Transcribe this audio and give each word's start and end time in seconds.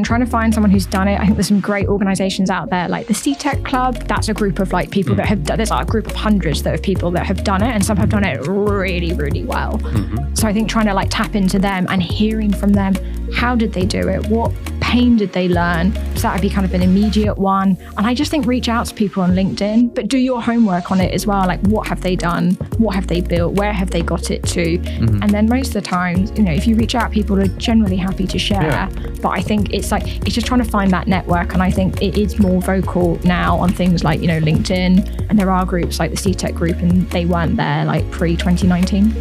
I'm 0.00 0.04
trying 0.04 0.20
to 0.20 0.26
find 0.26 0.54
someone 0.54 0.70
who's 0.70 0.86
done 0.86 1.08
it. 1.08 1.20
I 1.20 1.26
think 1.26 1.36
there's 1.36 1.48
some 1.48 1.60
great 1.60 1.86
organizations 1.86 2.48
out 2.48 2.70
there, 2.70 2.88
like 2.88 3.06
the 3.06 3.12
CTEC 3.12 3.66
Club. 3.66 3.96
That's 4.08 4.30
a 4.30 4.34
group 4.34 4.58
of 4.58 4.72
like 4.72 4.90
people 4.90 5.14
that 5.16 5.26
hmm. 5.26 5.28
have 5.28 5.44
done. 5.44 5.58
There's 5.58 5.70
like 5.70 5.86
a 5.86 5.90
group 5.90 6.06
of 6.06 6.16
hundreds 6.16 6.62
that 6.62 6.72
of 6.72 6.82
people 6.82 7.10
that 7.10 7.26
have 7.26 7.44
done 7.44 7.62
it, 7.62 7.68
and 7.68 7.84
some 7.84 7.98
have 7.98 8.08
done 8.08 8.24
it 8.24 8.46
really, 8.48 9.12
really 9.12 9.44
well. 9.44 9.76
Mm-hmm. 9.76 10.34
So 10.34 10.48
I 10.48 10.54
think 10.54 10.70
trying 10.70 10.86
to 10.86 10.94
like 10.94 11.08
tap 11.10 11.34
into 11.34 11.58
them 11.58 11.86
and 11.90 12.02
hearing 12.02 12.50
from 12.50 12.72
them, 12.72 12.94
how 13.34 13.54
did 13.54 13.74
they 13.74 13.84
do 13.84 14.08
it? 14.08 14.26
What 14.28 14.52
pain 14.90 15.16
did 15.16 15.32
they 15.32 15.48
learn? 15.48 15.94
So 16.16 16.22
that 16.22 16.32
would 16.32 16.42
be 16.42 16.50
kind 16.50 16.66
of 16.66 16.74
an 16.74 16.82
immediate 16.82 17.38
one. 17.38 17.78
And 17.96 18.06
I 18.06 18.12
just 18.12 18.30
think 18.30 18.44
reach 18.46 18.68
out 18.68 18.86
to 18.86 18.94
people 18.94 19.22
on 19.22 19.30
LinkedIn, 19.30 19.94
but 19.94 20.08
do 20.08 20.18
your 20.18 20.42
homework 20.42 20.90
on 20.90 21.00
it 21.00 21.14
as 21.14 21.28
well. 21.28 21.46
Like 21.46 21.60
what 21.68 21.86
have 21.86 22.00
they 22.00 22.16
done? 22.16 22.54
What 22.78 22.96
have 22.96 23.06
they 23.06 23.20
built? 23.20 23.54
Where 23.54 23.72
have 23.72 23.90
they 23.90 24.02
got 24.02 24.32
it 24.32 24.42
to? 24.48 24.78
Mm-hmm. 24.78 25.22
And 25.22 25.30
then 25.30 25.48
most 25.48 25.68
of 25.68 25.74
the 25.74 25.82
times, 25.82 26.32
you 26.36 26.42
know, 26.42 26.52
if 26.52 26.66
you 26.66 26.74
reach 26.74 26.96
out, 26.96 27.12
people 27.12 27.40
are 27.40 27.46
generally 27.46 27.96
happy 27.96 28.26
to 28.26 28.38
share. 28.38 28.62
Yeah. 28.62 28.88
But 29.22 29.28
I 29.28 29.42
think 29.42 29.72
it's 29.72 29.92
like 29.92 30.26
it's 30.26 30.34
just 30.34 30.48
trying 30.48 30.62
to 30.62 30.68
find 30.68 30.90
that 30.90 31.06
network, 31.06 31.52
and 31.54 31.62
I 31.62 31.70
think 31.70 32.02
it 32.02 32.18
is 32.18 32.40
more 32.40 32.60
vocal 32.60 33.20
now 33.24 33.58
on 33.58 33.72
things 33.72 34.02
like 34.02 34.20
you 34.20 34.26
know 34.26 34.40
LinkedIn, 34.40 35.26
and 35.28 35.38
there 35.38 35.50
are 35.50 35.64
groups 35.64 36.00
like 36.00 36.10
the 36.10 36.16
CTEC 36.16 36.54
group, 36.54 36.78
and 36.78 37.08
they 37.10 37.26
weren't 37.26 37.56
there 37.56 37.84
like 37.84 38.10
pre 38.10 38.36
2019. 38.36 39.14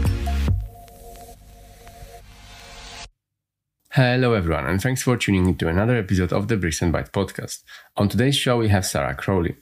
Hello, 3.94 4.34
everyone, 4.34 4.68
and 4.68 4.80
thanks 4.80 5.02
for 5.02 5.18
tuning 5.18 5.48
in 5.48 5.56
to 5.56 5.68
another 5.68 5.96
episode 5.98 6.32
of 6.32 6.48
the 6.48 6.58
Bricks 6.58 6.84
and 6.84 6.94
Byte 6.94 7.10
podcast. 7.10 7.64
On 7.98 8.08
today's 8.08 8.36
show, 8.36 8.60
we 8.60 8.70
have 8.70 8.86
Sarah 8.86 9.16
Crawley, 9.16 9.56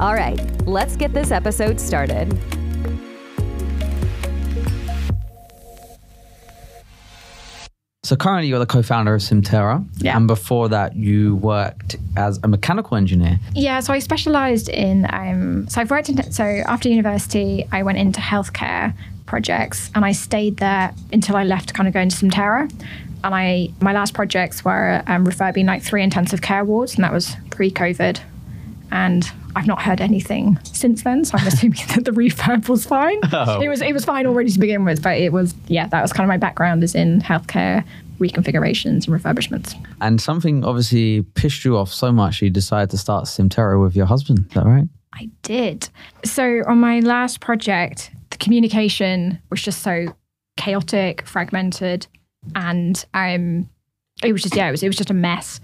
All 0.00 0.12
right, 0.12 0.36
let's 0.66 0.96
get 0.96 1.14
this 1.14 1.30
episode 1.30 1.78
started. 1.78 2.36
So 8.02 8.16
currently 8.16 8.48
you're 8.48 8.58
the 8.58 8.66
co-founder 8.66 9.14
of 9.14 9.20
SymTerra. 9.20 9.86
Yeah. 9.98 10.16
And 10.16 10.26
before 10.26 10.68
that 10.68 10.96
you 10.96 11.36
worked 11.36 11.94
as 12.16 12.40
a 12.42 12.48
mechanical 12.48 12.96
engineer. 12.96 13.38
Yeah, 13.54 13.78
so 13.78 13.92
I 13.92 14.00
specialized 14.00 14.68
in, 14.68 15.06
um, 15.12 15.68
so 15.68 15.80
I've 15.80 15.92
worked 15.92 16.08
in, 16.08 16.32
so 16.32 16.42
after 16.42 16.88
university, 16.88 17.64
I 17.70 17.84
went 17.84 17.98
into 17.98 18.20
healthcare 18.20 18.92
projects 19.26 19.90
and 19.94 20.04
I 20.04 20.12
stayed 20.12 20.58
there 20.58 20.94
until 21.12 21.36
I 21.36 21.44
left 21.44 21.68
to 21.68 21.74
kind 21.74 21.88
of 21.88 21.94
go 21.94 22.00
into 22.00 22.16
some 22.16 22.30
SymTerra. 22.30 22.72
And 23.24 23.34
I, 23.34 23.70
my 23.80 23.92
last 23.92 24.14
projects 24.14 24.64
were 24.64 25.02
um, 25.06 25.26
refurbing 25.26 25.66
like 25.66 25.82
three 25.82 26.02
intensive 26.02 26.42
care 26.42 26.64
wards, 26.64 26.94
and 26.94 27.02
that 27.02 27.12
was 27.12 27.34
pre 27.50 27.70
COVID. 27.70 28.20
And 28.92 29.28
I've 29.56 29.66
not 29.66 29.82
heard 29.82 30.00
anything 30.00 30.58
since 30.62 31.02
then, 31.02 31.24
so 31.24 31.36
I'm 31.36 31.46
assuming 31.48 31.80
that 31.94 32.04
the 32.04 32.12
refurb 32.12 32.68
was 32.68 32.86
fine. 32.86 33.18
It 33.24 33.68
was 33.68 33.80
it 33.80 33.92
was 33.92 34.04
fine 34.04 34.26
already 34.26 34.50
to 34.50 34.58
begin 34.60 34.84
with, 34.84 35.02
but 35.02 35.18
it 35.18 35.32
was 35.32 35.54
yeah, 35.66 35.88
that 35.88 36.02
was 36.02 36.12
kind 36.12 36.24
of 36.24 36.28
my 36.28 36.36
background 36.36 36.84
is 36.84 36.94
in 36.94 37.20
healthcare 37.20 37.84
reconfigurations 38.18 39.06
and 39.06 39.20
refurbishments. 39.22 39.74
And 40.00 40.20
something 40.20 40.64
obviously 40.64 41.22
pissed 41.34 41.64
you 41.64 41.76
off 41.76 41.92
so 41.92 42.12
much 42.12 42.40
you 42.42 42.50
decided 42.50 42.90
to 42.90 42.98
start 42.98 43.24
SymTerra 43.24 43.82
with 43.82 43.96
your 43.96 44.06
husband. 44.06 44.46
Is 44.48 44.54
that 44.54 44.64
right? 44.64 44.88
I 45.14 45.30
did. 45.42 45.88
So 46.24 46.62
on 46.66 46.78
my 46.78 47.00
last 47.00 47.40
project, 47.40 48.10
the 48.30 48.36
communication 48.38 49.40
was 49.50 49.62
just 49.62 49.82
so 49.82 50.14
chaotic, 50.56 51.26
fragmented, 51.26 52.06
and 52.54 53.04
um, 53.14 53.68
it 54.22 54.32
was 54.32 54.42
just 54.42 54.56
yeah, 54.56 54.68
it 54.68 54.70
was 54.70 54.82
it 54.82 54.88
was 54.88 54.96
just 54.96 55.10
a 55.10 55.14
mess. 55.14 55.60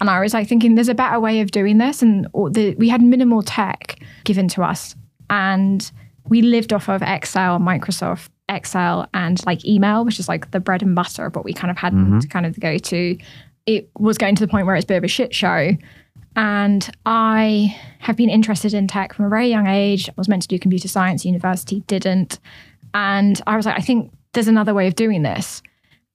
And 0.00 0.10
I 0.10 0.20
was 0.20 0.34
like 0.34 0.46
thinking, 0.46 0.74
there's 0.74 0.90
a 0.90 0.94
better 0.94 1.18
way 1.18 1.40
of 1.40 1.50
doing 1.50 1.78
this, 1.78 2.02
and 2.02 2.26
the, 2.50 2.74
we 2.78 2.88
had 2.88 3.02
minimal 3.02 3.42
tech 3.42 3.98
given 4.24 4.46
to 4.48 4.62
us, 4.62 4.94
and 5.30 5.90
we 6.28 6.42
lived 6.42 6.72
off 6.72 6.88
of 6.88 7.02
Excel, 7.02 7.58
Microsoft 7.58 8.28
Excel, 8.48 9.08
and 9.14 9.44
like 9.46 9.64
email, 9.64 10.04
which 10.04 10.20
is 10.20 10.28
like 10.28 10.50
the 10.50 10.60
bread 10.60 10.82
and 10.82 10.94
butter, 10.94 11.30
but 11.30 11.44
we 11.44 11.52
kind 11.52 11.70
of 11.70 11.78
had 11.78 11.92
to 12.20 12.28
kind 12.28 12.46
of 12.46 12.58
go 12.60 12.78
to. 12.78 13.18
It 13.64 13.90
was 13.98 14.16
going 14.18 14.36
to 14.36 14.46
the 14.46 14.50
point 14.50 14.66
where 14.66 14.76
it's 14.76 14.84
a 14.84 14.86
bit 14.86 14.98
of 14.98 15.04
a 15.04 15.08
shit 15.08 15.34
show. 15.34 15.76
And 16.36 16.88
I 17.06 17.74
have 17.98 18.16
been 18.16 18.28
interested 18.28 18.74
in 18.74 18.86
tech 18.86 19.14
from 19.14 19.24
a 19.24 19.28
very 19.30 19.48
young 19.48 19.66
age. 19.66 20.08
I 20.08 20.12
was 20.16 20.28
meant 20.28 20.42
to 20.42 20.48
do 20.48 20.58
computer 20.58 20.86
science, 20.86 21.24
university 21.24 21.80
didn't. 21.86 22.38
And 22.92 23.40
I 23.46 23.56
was 23.56 23.64
like, 23.66 23.78
I 23.78 23.82
think 23.82 24.12
there's 24.34 24.48
another 24.48 24.74
way 24.74 24.86
of 24.86 24.94
doing 24.94 25.22
this. 25.22 25.62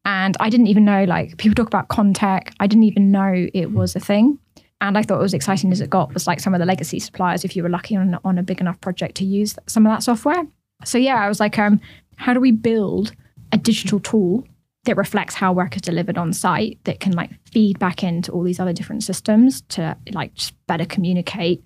And 0.05 0.37
I 0.39 0.49
didn't 0.49 0.67
even 0.67 0.85
know, 0.85 1.03
like, 1.03 1.37
people 1.37 1.55
talk 1.55 1.67
about 1.67 1.89
Contech. 1.89 2.53
I 2.59 2.67
didn't 2.67 2.83
even 2.83 3.11
know 3.11 3.47
it 3.53 3.71
was 3.71 3.95
a 3.95 3.99
thing. 3.99 4.39
And 4.79 4.97
I 4.97 5.03
thought 5.03 5.19
it 5.19 5.23
was 5.23 5.33
exciting 5.33 5.71
as 5.71 5.81
it 5.81 5.89
got 5.89 6.13
was 6.13 6.25
like 6.25 6.39
some 6.39 6.55
of 6.55 6.59
the 6.59 6.65
legacy 6.65 6.99
suppliers, 6.99 7.45
if 7.45 7.55
you 7.55 7.61
were 7.61 7.69
lucky 7.69 7.95
on, 7.95 8.17
on 8.23 8.37
a 8.37 8.43
big 8.43 8.61
enough 8.61 8.81
project 8.81 9.15
to 9.17 9.25
use 9.25 9.55
some 9.67 9.85
of 9.85 9.91
that 9.91 10.01
software. 10.01 10.43
So 10.85 10.97
yeah, 10.97 11.17
I 11.17 11.27
was 11.27 11.39
like, 11.39 11.59
um, 11.59 11.79
how 12.15 12.33
do 12.33 12.39
we 12.39 12.51
build 12.51 13.11
a 13.51 13.57
digital 13.57 13.99
tool 13.99 14.43
that 14.85 14.97
reflects 14.97 15.35
how 15.35 15.53
work 15.53 15.75
is 15.75 15.81
delivered 15.81 16.17
on 16.17 16.33
site 16.33 16.79
that 16.85 16.99
can 16.99 17.13
like 17.13 17.29
feed 17.51 17.77
back 17.77 18.03
into 18.03 18.31
all 18.31 18.43
these 18.43 18.59
other 18.59 18.73
different 18.73 19.03
systems 19.03 19.61
to 19.69 19.95
like 20.11 20.33
just 20.33 20.53
better 20.67 20.85
communicate 20.85 21.63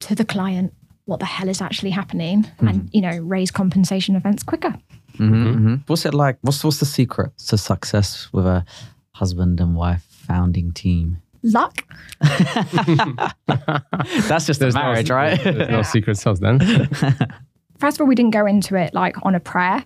to 0.00 0.14
the 0.14 0.24
client 0.24 0.72
what 1.06 1.18
the 1.20 1.26
hell 1.26 1.48
is 1.48 1.60
actually 1.60 1.90
happening 1.90 2.46
and 2.60 2.88
you 2.92 3.00
know 3.00 3.16
raise 3.18 3.50
compensation 3.50 4.16
events 4.16 4.42
quicker 4.42 4.74
Mm-hmm. 5.18 5.76
What's 5.86 6.04
it 6.06 6.14
like? 6.14 6.38
What's 6.42 6.64
what's 6.64 6.80
the 6.80 6.86
secret 6.86 7.36
to 7.46 7.56
success 7.56 8.28
with 8.32 8.46
a 8.46 8.64
husband 9.12 9.60
and 9.60 9.76
wife 9.76 10.04
founding 10.08 10.72
team? 10.72 11.18
luck 11.46 11.84
That's 14.26 14.46
just 14.46 14.60
There's 14.60 14.72
marriage, 14.72 15.10
no, 15.10 15.14
right? 15.14 15.38
There's 15.44 15.68
no 15.68 15.82
secret 15.82 16.16
sauce 16.16 16.38
then. 16.40 16.58
first 17.78 17.98
of 17.98 18.00
all 18.00 18.06
we 18.06 18.14
didn't 18.14 18.30
go 18.32 18.46
into 18.46 18.76
it 18.76 18.94
like 18.94 19.14
on 19.26 19.34
a 19.34 19.40
prayer 19.40 19.84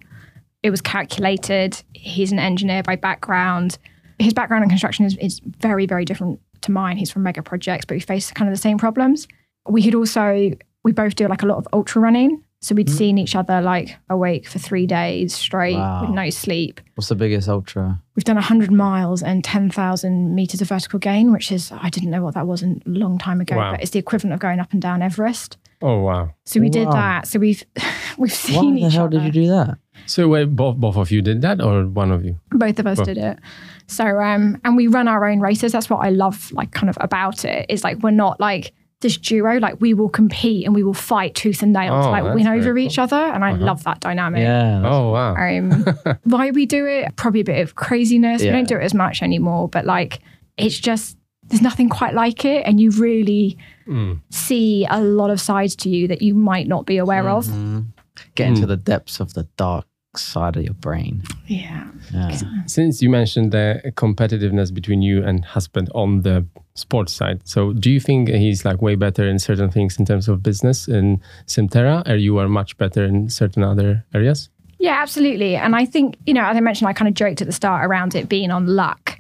it 0.63 0.71
was 0.71 0.81
calculated. 0.81 1.83
He's 1.95 2.33
an 2.33 2.39
engineer 2.39 2.83
by 2.83 2.97
background. 2.97 3.79
His 4.19 4.35
background 4.35 4.65
in 4.65 4.69
construction 4.71 5.05
is, 5.05 5.17
is 5.19 5.41
very 5.45 5.87
very 5.87 6.05
different 6.05 6.41
to 6.63 6.73
mine. 6.73 6.97
He's 6.97 7.11
from 7.11 7.23
mega 7.23 7.43
projects 7.43 7.85
but 7.85 7.95
we 7.95 8.01
face 8.01 8.31
kind 8.31 8.49
of 8.49 8.57
the 8.57 8.61
same 8.61 8.79
problems. 8.79 9.29
We 9.69 9.83
had 9.83 9.95
also 9.95 10.53
we 10.85 10.93
both 10.93 11.15
do 11.15 11.29
like 11.29 11.43
a 11.43 11.47
lot 11.47 11.59
of 11.59 11.69
ultra 11.73 12.01
running. 12.01 12.43
So 12.61 12.75
we'd 12.75 12.89
hmm. 12.89 12.95
seen 12.95 13.19
each 13.19 13.37
other 13.37 13.61
like 13.61 13.97
awake 14.11 14.49
for 14.49 14.59
three 14.59 14.87
days 14.87 15.33
straight 15.35 15.79
with 16.01 16.11
no 16.11 16.29
sleep. 16.31 16.81
What's 16.97 17.09
the 17.09 17.15
biggest 17.15 17.49
ultra? 17.49 18.03
We've 18.17 18.25
done 18.25 18.37
100 18.37 18.73
miles 18.73 19.23
and 19.23 19.45
10,000 19.45 20.35
meters 20.35 20.61
of 20.61 20.69
vertical 20.69 20.99
gain, 20.99 21.31
which 21.33 21.53
is, 21.53 21.71
I 21.71 21.89
didn't 21.89 22.11
know 22.11 22.25
what 22.25 22.35
that 22.35 22.49
was 22.49 22.65
a 22.65 22.75
long 22.85 23.19
time 23.19 23.41
ago, 23.41 23.56
Wow. 23.56 23.73
but 23.73 23.81
it's 23.81 23.93
the 23.93 24.00
equivalent 24.00 24.35
of 24.35 24.41
going 24.41 24.59
up 24.59 24.73
and 24.73 24.82
down 24.82 25.03
Everest. 25.03 25.56
Oh 25.81 26.01
wow! 26.01 26.31
So 26.45 26.61
we 26.61 26.69
did 26.71 26.87
Wow. 26.87 26.93
that. 26.95 27.29
So 27.29 27.39
we've 27.39 27.63
we've 28.19 28.31
Why 28.31 28.61
seen 28.61 28.75
the 28.75 28.87
each 28.87 28.93
hell 28.95 29.05
other. 29.05 29.19
did 29.19 29.25
you 29.27 29.33
do 29.43 29.47
that? 29.49 29.79
So 30.07 30.29
wait, 30.29 30.47
both 30.57 30.77
both 30.77 30.97
of 30.97 31.11
you 31.11 31.23
did 31.23 31.43
that, 31.43 31.61
or 31.61 31.85
one 31.87 32.11
of 32.11 32.25
you? 32.25 32.39
Both 32.51 32.79
of 32.79 32.87
us 32.87 32.97
Cool. 32.97 33.05
did 33.05 33.19
it. 33.19 33.39
So 33.87 34.05
um, 34.21 34.61
and 34.65 34.77
we 34.77 34.87
run 34.87 35.09
our 35.09 35.25
own 35.27 35.41
races. 35.41 35.73
That's 35.73 35.89
what 35.91 35.99
I 36.05 36.11
love, 36.11 36.51
like 36.53 36.73
kind 36.73 36.89
of 36.91 36.97
about 37.01 37.45
it. 37.45 37.67
Is 37.69 37.85
like 37.85 37.99
we're 37.99 38.11
not 38.11 38.41
like 38.41 38.73
this 39.01 39.17
duo. 39.17 39.59
Like 39.61 39.81
we 39.81 39.95
will 39.95 40.09
compete 40.09 40.65
and 40.67 40.75
we 40.75 40.83
will 40.83 40.95
fight 40.95 41.35
tooth 41.37 41.63
and 41.63 41.73
nail 41.73 41.93
to 42.03 42.09
Oh, 42.09 42.11
like 42.11 42.25
that's 42.25 42.35
win 42.35 42.45
very 42.45 42.59
over 42.61 42.71
cool. 42.71 42.79
each 42.79 42.99
other. 42.99 43.17
And 43.17 43.45
I 43.45 43.53
Uh-huh. 43.53 43.65
love 43.65 43.85
that 43.85 44.01
dynamic. 44.01 44.41
Yeah. 44.41 44.83
Oh 44.85 45.11
wow! 45.13 45.35
Um, 45.37 45.85
why 46.25 46.51
we 46.51 46.65
do 46.67 46.87
it? 46.87 47.15
Probably 47.17 47.41
a 47.41 47.45
bit 47.45 47.61
of 47.61 47.75
craziness. 47.77 48.41
We 48.41 48.47
Yeah. 48.47 48.53
don't 48.55 48.69
do 48.69 48.77
it 48.77 48.83
as 48.83 48.95
much 48.95 49.23
anymore, 49.23 49.69
but 49.69 49.85
like 49.85 50.21
it's 50.57 50.79
just 50.81 51.18
there's 51.49 51.62
nothing 51.62 51.89
quite 51.89 52.15
like 52.15 52.45
it, 52.45 52.62
and 52.67 52.81
you 52.81 52.91
really 52.93 53.56
Mm. 53.87 54.21
see 54.31 54.87
a 54.91 55.00
lot 55.00 55.31
of 55.31 55.41
sides 55.41 55.75
to 55.77 55.89
you 55.89 56.06
that 56.09 56.21
you 56.23 56.35
might 56.35 56.69
not 56.69 56.85
be 56.87 56.99
aware 56.99 57.29
of. 57.31 57.47
Mhm. 57.47 57.87
Get 58.35 58.49
into 58.49 58.62
Mm. 58.65 58.69
the 58.69 58.77
depths 58.77 59.19
of 59.21 59.33
the 59.35 59.47
dark 59.56 59.87
side 60.17 60.56
of 60.56 60.65
your 60.65 60.75
brain. 60.75 61.23
Yeah. 61.47 61.85
Yeah. 62.12 62.37
Since 62.67 63.00
you 63.03 63.09
mentioned 63.09 63.53
the 63.53 63.81
competitiveness 63.97 64.73
between 64.75 65.00
you 65.03 65.23
and 65.25 65.45
husband 65.45 65.89
on 65.95 66.23
the 66.23 66.45
sports 66.75 67.12
side, 67.12 67.41
so 67.45 67.73
do 67.73 67.91
you 67.91 68.01
think 68.01 68.29
he's 68.29 68.65
like 68.65 68.83
way 68.83 68.94
better 68.97 69.27
in 69.29 69.39
certain 69.39 69.71
things 69.71 69.99
in 69.99 70.05
terms 70.06 70.29
of 70.29 70.43
business 70.43 70.89
in 70.89 71.21
SymTerra, 71.47 72.09
or 72.09 72.17
you 72.17 72.39
are 72.39 72.49
much 72.49 72.77
better 72.79 73.05
in 73.05 73.29
certain 73.29 73.62
other 73.62 74.05
areas? 74.15 74.51
Yeah, 74.81 74.99
absolutely. 75.03 75.56
And 75.56 75.75
I 75.75 75.85
think, 75.85 76.17
you 76.27 76.35
know, 76.35 76.44
as 76.44 76.56
I 76.56 76.61
mentioned, 76.61 76.89
I 76.89 76.93
kind 76.93 77.09
of 77.09 77.15
joked 77.15 77.41
at 77.41 77.47
the 77.47 77.53
start 77.53 77.85
around 77.85 78.15
it 78.15 78.29
being 78.29 78.51
on 78.51 78.67
luck. 78.67 79.18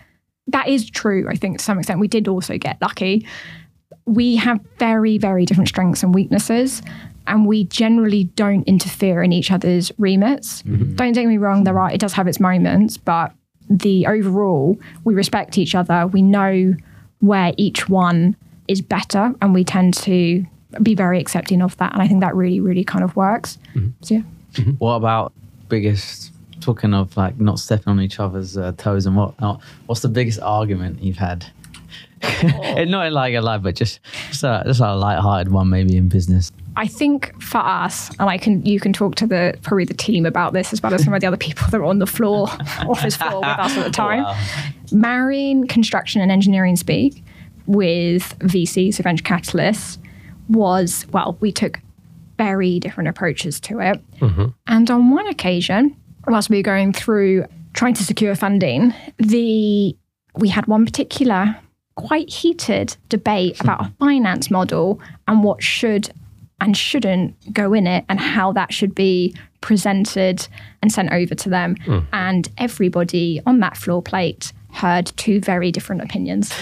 That 0.48 0.68
is 0.68 0.88
true, 0.88 1.26
I 1.28 1.34
think, 1.36 1.58
to 1.58 1.64
some 1.64 1.78
extent. 1.78 2.00
We 2.00 2.08
did 2.08 2.28
also 2.28 2.58
get 2.58 2.80
lucky. 2.80 3.26
We 4.06 4.36
have 4.36 4.60
very, 4.78 5.18
very 5.18 5.44
different 5.44 5.68
strengths 5.68 6.02
and 6.02 6.14
weaknesses, 6.14 6.82
and 7.26 7.46
we 7.46 7.64
generally 7.64 8.24
don't 8.24 8.64
interfere 8.64 9.22
in 9.22 9.32
each 9.32 9.50
other's 9.50 9.92
remits. 9.98 10.62
Mm-hmm. 10.62 10.96
Don't 10.96 11.12
take 11.12 11.26
me 11.26 11.36
wrong, 11.36 11.64
there 11.64 11.78
are 11.78 11.92
it 11.92 12.00
does 12.00 12.14
have 12.14 12.26
its 12.26 12.40
moments, 12.40 12.96
but 12.96 13.32
the 13.68 14.06
overall, 14.06 14.78
we 15.04 15.14
respect 15.14 15.58
each 15.58 15.74
other. 15.74 16.06
We 16.06 16.22
know 16.22 16.74
where 17.20 17.52
each 17.56 17.88
one 17.88 18.36
is 18.66 18.80
better, 18.80 19.34
and 19.42 19.52
we 19.52 19.64
tend 19.64 19.94
to 19.94 20.44
be 20.82 20.94
very 20.94 21.20
accepting 21.20 21.62
of 21.62 21.76
that. 21.78 21.92
And 21.92 22.02
I 22.02 22.08
think 22.08 22.20
that 22.20 22.34
really, 22.34 22.60
really 22.60 22.84
kind 22.84 23.04
of 23.04 23.16
works. 23.16 23.58
Mm-hmm. 23.74 23.88
So 24.02 24.14
yeah. 24.14 24.22
Mm-hmm. 24.54 24.70
What 24.72 24.94
about 24.94 25.32
biggest? 25.68 26.32
Talking 26.60 26.94
of 26.94 27.16
like 27.16 27.38
not 27.38 27.58
stepping 27.58 27.88
on 27.88 28.00
each 28.00 28.18
other's 28.20 28.56
uh, 28.56 28.72
toes 28.76 29.06
and 29.06 29.16
whatnot. 29.16 29.62
What's 29.86 30.02
the 30.02 30.08
biggest 30.08 30.40
argument 30.40 31.02
you've 31.02 31.16
had? 31.16 31.46
And 32.22 32.90
not 32.90 33.06
in 33.06 33.12
like 33.12 33.34
a 33.34 33.40
life, 33.40 33.62
but 33.62 33.76
just 33.76 34.00
just 34.28 34.42
a, 34.42 34.62
just 34.66 34.80
a 34.80 34.94
light-hearted 34.94 35.52
one, 35.52 35.68
maybe 35.70 35.96
in 35.96 36.08
business. 36.08 36.50
I 36.76 36.86
think 36.86 37.40
for 37.42 37.58
us, 37.58 38.10
and 38.18 38.28
I 38.28 38.38
can 38.38 38.64
you 38.64 38.80
can 38.80 38.92
talk 38.92 39.14
to 39.16 39.26
the 39.26 39.58
probably 39.62 39.84
the 39.84 39.94
team 39.94 40.26
about 40.26 40.52
this 40.52 40.72
as 40.72 40.82
well 40.82 40.94
as 40.94 41.04
some 41.04 41.14
of 41.14 41.20
the 41.20 41.26
other 41.26 41.36
people 41.36 41.66
that 41.70 41.78
were 41.78 41.86
on 41.86 41.98
the 41.98 42.06
floor, 42.06 42.48
office 42.88 43.16
floor 43.16 43.40
with 43.40 43.46
us 43.46 43.76
at 43.76 43.84
the 43.84 43.90
time. 43.90 44.24
Wow. 44.24 44.46
Marrying 44.92 45.66
construction 45.66 46.20
and 46.20 46.30
engineering 46.30 46.76
speak 46.76 47.22
with 47.66 48.38
VCs, 48.40 48.94
so 48.94 49.02
venture 49.02 49.24
capitalists, 49.24 49.98
was 50.48 51.06
well, 51.12 51.36
we 51.40 51.52
took 51.52 51.80
very 52.36 52.78
different 52.78 53.08
approaches 53.08 53.58
to 53.60 53.80
it. 53.80 54.00
And 54.66 54.90
on 54.90 55.10
one 55.10 55.26
occasion, 55.26 55.96
whilst 56.30 56.50
we 56.50 56.58
were 56.58 56.62
going 56.62 56.92
through 56.92 57.46
trying 57.74 57.94
to 57.94 58.04
secure 58.04 58.34
funding, 58.34 58.94
the 59.18 59.96
we 60.36 60.48
had 60.48 60.66
one 60.66 60.84
particular 60.84 61.56
quite 61.96 62.30
heated 62.30 62.96
debate 63.08 63.60
about 63.60 63.80
a 63.80 63.92
finance 63.98 64.50
model 64.50 65.00
and 65.26 65.42
what 65.42 65.62
should 65.62 66.10
and 66.60 66.76
shouldn't 66.76 67.52
go 67.52 67.72
in 67.72 67.86
it 67.86 68.04
and 68.08 68.20
how 68.20 68.52
that 68.52 68.72
should 68.72 68.94
be 68.94 69.34
presented 69.60 70.46
and 70.82 70.92
sent 70.92 71.12
over 71.12 71.34
to 71.34 71.48
them. 71.48 71.76
Hmm. 71.84 71.98
And 72.12 72.48
everybody 72.58 73.40
on 73.46 73.60
that 73.60 73.76
floor 73.76 74.02
plate 74.02 74.52
heard 74.72 75.06
two 75.16 75.40
very 75.40 75.72
different 75.72 76.02
opinions. 76.02 76.52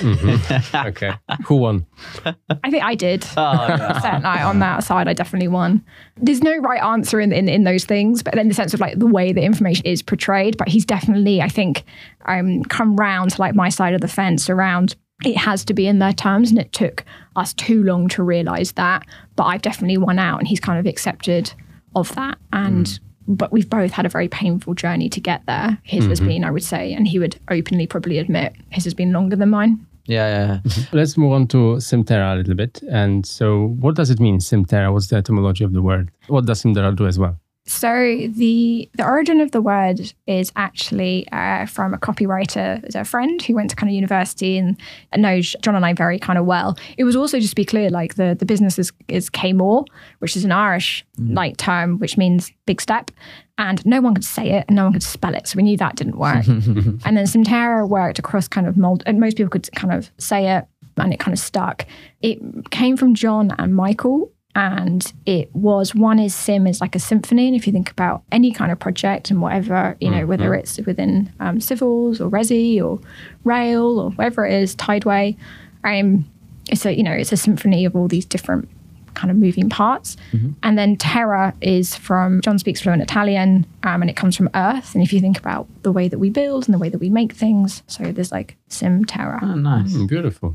okay. 0.74 1.12
Who 1.46 1.56
won? 1.56 1.86
I 2.24 2.70
think 2.70 2.84
I 2.84 2.94
did. 2.94 3.26
Oh, 3.36 3.66
Certainly 4.02 4.24
on 4.42 4.58
that 4.60 4.84
side, 4.84 5.08
I 5.08 5.12
definitely 5.12 5.48
won. 5.48 5.84
There's 6.16 6.42
no 6.42 6.56
right 6.58 6.82
answer 6.82 7.20
in, 7.20 7.32
in 7.32 7.48
in 7.48 7.64
those 7.64 7.84
things, 7.84 8.22
but 8.22 8.38
in 8.38 8.48
the 8.48 8.54
sense 8.54 8.74
of 8.74 8.80
like 8.80 8.98
the 8.98 9.06
way 9.06 9.32
the 9.32 9.42
information 9.42 9.84
is 9.86 10.02
portrayed. 10.02 10.56
But 10.56 10.68
he's 10.68 10.84
definitely, 10.84 11.42
I 11.42 11.48
think, 11.48 11.84
um, 12.26 12.62
come 12.64 12.96
round 12.96 13.32
to 13.32 13.40
like 13.40 13.54
my 13.54 13.68
side 13.68 13.94
of 13.94 14.00
the 14.00 14.08
fence 14.08 14.48
around. 14.48 14.94
It 15.24 15.36
has 15.38 15.64
to 15.64 15.74
be 15.74 15.86
in 15.86 15.98
their 15.98 16.12
terms, 16.12 16.50
and 16.50 16.58
it 16.58 16.72
took 16.72 17.04
us 17.36 17.54
too 17.54 17.82
long 17.82 18.08
to 18.08 18.22
realise 18.22 18.72
that. 18.72 19.06
But 19.34 19.44
I've 19.44 19.62
definitely 19.62 19.98
won 19.98 20.18
out, 20.18 20.38
and 20.38 20.46
he's 20.46 20.60
kind 20.60 20.78
of 20.78 20.86
accepted 20.86 21.52
of 21.94 22.14
that. 22.14 22.38
And 22.52 22.98
but 23.28 23.52
we've 23.52 23.68
both 23.68 23.92
had 23.92 24.06
a 24.06 24.08
very 24.08 24.28
painful 24.28 24.74
journey 24.74 25.08
to 25.08 25.20
get 25.20 25.44
there. 25.46 25.78
His 25.82 26.06
has 26.06 26.20
mm-hmm. 26.20 26.28
been, 26.28 26.44
I 26.44 26.50
would 26.50 26.62
say, 26.64 26.92
and 26.92 27.06
he 27.06 27.18
would 27.18 27.38
openly 27.50 27.86
probably 27.86 28.18
admit 28.18 28.54
his 28.70 28.84
has 28.84 28.94
been 28.94 29.12
longer 29.12 29.36
than 29.36 29.50
mine. 29.50 29.86
Yeah, 30.06 30.28
yeah. 30.28 30.60
yeah. 30.64 30.84
Let's 30.92 31.16
move 31.16 31.32
on 31.32 31.48
to 31.48 31.76
SymTerra 31.76 32.34
a 32.34 32.36
little 32.36 32.54
bit. 32.54 32.82
And 32.90 33.26
so, 33.26 33.68
what 33.80 33.96
does 33.96 34.10
it 34.10 34.20
mean, 34.20 34.38
SymTerra? 34.38 34.92
What's 34.92 35.08
the 35.08 35.16
etymology 35.16 35.64
of 35.64 35.72
the 35.72 35.82
word? 35.82 36.10
What 36.28 36.46
does 36.46 36.62
SymTerra 36.62 36.94
do 36.94 37.06
as 37.06 37.18
well? 37.18 37.38
So 37.66 38.28
the 38.28 38.88
the 38.94 39.04
origin 39.04 39.40
of 39.40 39.50
the 39.50 39.60
word 39.60 40.12
is 40.26 40.52
actually 40.54 41.26
uh, 41.32 41.66
from 41.66 41.94
a 41.94 41.98
copywriter, 41.98 42.94
a 42.94 43.04
friend 43.04 43.42
who 43.42 43.54
went 43.54 43.70
to 43.70 43.76
kind 43.76 43.90
of 43.90 43.94
university 43.94 44.56
and 44.56 44.76
knows 45.16 45.56
John 45.62 45.74
and 45.74 45.84
I 45.84 45.92
very 45.92 46.20
kind 46.20 46.38
of 46.38 46.46
well. 46.46 46.78
It 46.96 47.02
was 47.02 47.16
also 47.16 47.38
just 47.38 47.50
to 47.50 47.56
be 47.56 47.64
clear, 47.64 47.90
like 47.90 48.14
the 48.14 48.36
the 48.38 48.46
business 48.46 48.78
is 48.78 48.92
is 49.08 49.28
Kmore, 49.28 49.84
which 50.20 50.36
is 50.36 50.44
an 50.44 50.52
Irish 50.52 51.04
like 51.18 51.56
term, 51.56 51.98
which 51.98 52.16
means 52.16 52.52
big 52.66 52.80
step, 52.80 53.10
and 53.58 53.84
no 53.84 54.00
one 54.00 54.14
could 54.14 54.24
say 54.24 54.50
it 54.50 54.64
and 54.68 54.76
no 54.76 54.84
one 54.84 54.92
could 54.92 55.02
spell 55.02 55.34
it, 55.34 55.48
so 55.48 55.56
we 55.56 55.64
knew 55.64 55.76
that 55.76 55.96
didn't 55.96 56.18
work. 56.18 56.46
and 56.46 57.16
then 57.16 57.26
SymTerra 57.26 57.88
worked 57.88 58.20
across 58.20 58.46
kind 58.46 58.68
of 58.68 58.76
mold, 58.76 59.02
and 59.06 59.18
most 59.18 59.36
people 59.36 59.50
could 59.50 59.68
kind 59.74 59.92
of 59.92 60.10
say 60.18 60.56
it, 60.56 60.64
and 60.98 61.12
it 61.12 61.18
kind 61.18 61.32
of 61.32 61.40
stuck. 61.40 61.84
It 62.22 62.38
came 62.70 62.96
from 62.96 63.16
John 63.16 63.54
and 63.58 63.74
Michael 63.74 64.30
and 64.56 65.12
it 65.26 65.54
was 65.54 65.94
one 65.94 66.18
is 66.18 66.34
sim 66.34 66.66
is 66.66 66.80
like 66.80 66.96
a 66.96 66.98
symphony 66.98 67.46
and 67.46 67.54
if 67.54 67.66
you 67.66 67.72
think 67.72 67.90
about 67.90 68.22
any 68.32 68.50
kind 68.50 68.72
of 68.72 68.78
project 68.78 69.30
and 69.30 69.42
whatever 69.42 69.96
you 70.00 70.10
know 70.10 70.26
whether 70.26 70.54
it's 70.54 70.78
within 70.86 71.30
um, 71.40 71.60
civils 71.60 72.20
or 72.20 72.30
resi 72.30 72.82
or 72.82 72.98
rail 73.44 74.00
or 74.00 74.10
whatever 74.12 74.46
it 74.46 74.54
is 74.54 74.74
tideway 74.74 75.36
um, 75.84 76.24
it's 76.70 76.86
a 76.86 76.96
you 76.96 77.02
know 77.02 77.12
it's 77.12 77.32
a 77.32 77.36
symphony 77.36 77.84
of 77.84 77.94
all 77.94 78.08
these 78.08 78.24
different 78.24 78.68
kind 79.14 79.30
of 79.30 79.36
moving 79.38 79.70
parts. 79.70 80.14
And 80.62 80.76
then 80.78 80.96
terra 80.96 81.54
is 81.62 81.96
from 81.96 82.42
john 82.42 82.58
speaks 82.58 82.82
fluent 82.82 83.00
italian 83.00 83.66
um, 83.82 84.02
and 84.02 84.10
it 84.10 84.16
comes 84.16 84.36
from 84.36 84.50
earth. 84.54 84.94
And 84.94 85.02
if 85.02 85.10
you 85.12 85.20
think 85.20 85.38
about 85.38 85.66
the 85.82 85.92
way 85.92 86.08
that 86.08 86.18
we 86.18 86.28
build 86.28 86.66
and 86.66 86.74
the 86.74 86.78
way 86.78 86.90
that 86.90 86.98
we 86.98 87.08
make 87.08 87.32
things 87.32 87.82
so 87.86 88.12
there's 88.12 88.32
like 88.32 88.56
sim 88.68 89.04
terra. 89.04 89.40
Oh, 89.42 89.54
nice. 89.54 89.92
Mm, 89.92 90.08
beautiful. 90.08 90.54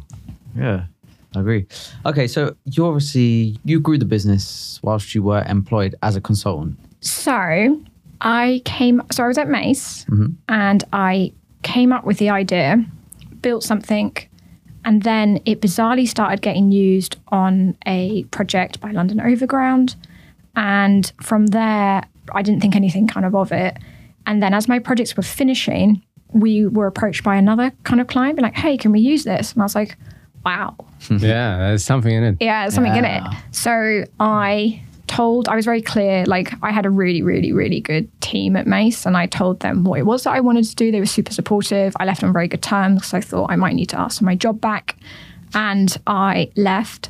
Yeah, 0.56 0.86
I 1.36 1.40
agree. 1.40 1.66
Okay, 2.06 2.28
so 2.28 2.56
you 2.66 2.86
obviously 2.86 3.58
you 3.64 3.80
grew 3.80 3.98
the 3.98 4.06
business 4.06 4.80
whilst 4.84 5.16
you 5.16 5.24
were 5.24 5.44
employed 5.48 5.96
as 6.04 6.16
a 6.16 6.22
consultant. 6.22 6.78
So 7.00 7.82
I 8.22 8.62
came, 8.66 9.02
so 9.12 9.24
I 9.24 9.28
was 9.28 9.38
at 9.38 9.48
Mace 9.48 10.06
mm-hmm. 10.06 10.34
and 10.50 10.84
I 10.92 11.34
came 11.64 11.94
up 11.94 12.06
with 12.06 12.18
the 12.18 12.30
idea, 12.30 12.84
built 13.42 13.64
something, 13.64 14.16
and 14.84 15.04
then 15.04 15.40
it 15.46 15.62
bizarrely 15.62 16.08
started 16.08 16.42
getting 16.42 16.72
used 16.72 17.18
on 17.30 17.78
a 17.86 18.24
project 18.26 18.82
by 18.82 18.92
London 18.92 19.22
Overground. 19.22 19.96
And 20.56 21.12
from 21.22 21.48
there, 21.48 22.04
I 22.34 22.42
didn't 22.42 22.62
think 22.62 22.76
anything 22.76 23.08
kind 23.08 23.26
of 23.26 23.36
of 23.36 23.52
it. 23.52 23.78
And 24.26 24.42
then 24.44 24.54
as 24.54 24.68
my 24.68 24.80
projects 24.80 25.16
were 25.16 25.24
finishing, 25.24 26.04
we 26.34 26.66
were 26.66 26.88
approached 26.88 27.24
by 27.24 27.36
another 27.36 27.72
kind 27.84 28.02
of 28.02 28.08
client, 28.08 28.36
being 28.36 28.44
like, 28.44 28.56
hey, 28.56 28.78
can 28.78 28.92
we 28.92 29.00
use 29.00 29.24
this? 29.24 29.54
And 29.54 29.62
I 29.62 29.66
was 29.66 29.76
like, 29.76 29.98
wow, 30.46 30.76
yeah, 31.10 31.58
there's 31.58 31.84
something 31.84 32.14
in 32.14 32.24
it. 32.24 32.38
yeah, 32.40 32.64
there's 32.64 32.74
something 32.74 32.96
in 32.96 33.06
it. 33.06 33.24
So 33.52 34.06
I 34.20 34.82
told, 35.12 35.50
I 35.50 35.56
was 35.56 35.66
very 35.66 35.82
clear, 35.82 36.26
like 36.26 36.54
I 36.64 36.72
had 36.72 36.86
a 36.86 36.90
really, 36.90 37.22
really, 37.22 37.52
really 37.52 37.82
good 37.82 38.10
team 38.22 38.56
at 38.56 38.66
Mace 38.66 39.06
and 39.06 39.18
I 39.18 39.26
told 39.26 39.60
them 39.60 39.84
what 39.84 40.00
it 40.00 40.04
was 40.04 40.24
that 40.24 40.32
I 40.32 40.40
wanted 40.40 40.64
to 40.64 40.76
do. 40.76 40.90
They 40.92 41.02
were 41.02 41.06
super 41.06 41.34
supportive. 41.34 41.94
I 42.00 42.06
left 42.06 42.24
on 42.24 42.32
very 42.32 42.48
good 42.48 42.62
terms 42.62 43.02
because 43.02 43.14
I 43.14 43.22
thought 43.22 43.52
I 43.52 43.58
might 43.58 43.76
need 43.76 43.90
to 43.90 44.00
ask 44.00 44.20
for 44.20 44.24
my 44.26 44.36
job 44.36 44.62
back. 44.62 44.96
And 45.54 45.96
I 46.08 46.50
left. 46.56 47.10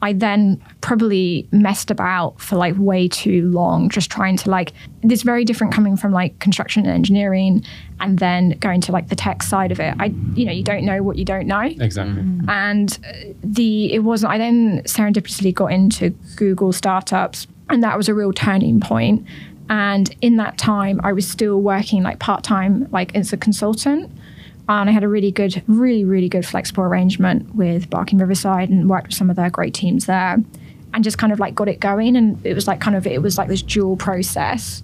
I 0.00 0.14
then 0.14 0.60
probably 0.80 1.46
messed 1.52 1.90
about 1.90 2.40
for 2.40 2.56
like 2.56 2.74
way 2.78 3.06
too 3.06 3.48
long, 3.50 3.90
just 3.90 4.10
trying 4.10 4.38
to 4.38 4.50
like, 4.50 4.72
this 5.02 5.22
very 5.22 5.44
different 5.44 5.74
coming 5.74 5.96
from 5.96 6.10
like 6.10 6.38
construction 6.38 6.86
and 6.86 6.94
engineering 6.94 7.62
and 8.02 8.18
then 8.18 8.50
going 8.58 8.80
to 8.80 8.92
like 8.92 9.08
the 9.08 9.16
tech 9.16 9.44
side 9.44 9.70
of 9.70 9.78
it. 9.78 9.94
I, 10.00 10.06
you 10.34 10.44
know, 10.44 10.52
you 10.52 10.64
don't 10.64 10.84
know 10.84 11.02
what 11.04 11.16
you 11.16 11.24
don't 11.24 11.46
know. 11.46 11.60
Exactly. 11.60 12.22
and 12.48 12.98
uh, 13.08 13.32
the 13.42 13.92
it 13.92 14.00
wasn't 14.00 14.32
i 14.32 14.38
then 14.38 14.82
serendipitously 14.82 15.54
got 15.54 15.66
into 15.66 16.10
google 16.36 16.72
startups 16.72 17.46
and 17.70 17.82
that 17.82 17.96
was 17.96 18.08
a 18.08 18.14
real 18.14 18.32
turning 18.32 18.80
point. 18.80 19.24
And 19.70 20.14
in 20.20 20.36
that 20.36 20.58
time 20.58 21.00
i 21.04 21.12
was 21.12 21.26
still 21.26 21.62
working 21.62 22.02
like 22.02 22.18
part-time 22.18 22.88
like 22.90 23.14
as 23.14 23.32
a 23.32 23.36
consultant. 23.36 24.10
And 24.68 24.90
i 24.90 24.92
had 24.92 25.04
a 25.04 25.08
really 25.08 25.30
good 25.30 25.62
really 25.68 26.04
really 26.04 26.28
good 26.28 26.44
flexible 26.44 26.82
arrangement 26.82 27.54
with 27.54 27.88
barking 27.88 28.18
riverside 28.18 28.68
and 28.68 28.90
worked 28.90 29.08
with 29.08 29.16
some 29.16 29.30
of 29.30 29.36
their 29.36 29.50
great 29.50 29.74
teams 29.74 30.06
there 30.06 30.42
and 30.92 31.04
just 31.04 31.18
kind 31.18 31.32
of 31.32 31.38
like 31.38 31.54
got 31.54 31.68
it 31.68 31.80
going. 31.80 32.16
And 32.16 32.44
it 32.44 32.54
was 32.54 32.66
like 32.66 32.80
kind 32.80 32.96
of 32.96 33.06
it 33.06 33.22
was 33.22 33.38
like 33.38 33.48
this 33.48 33.62
dual 33.62 33.96
process. 33.96 34.82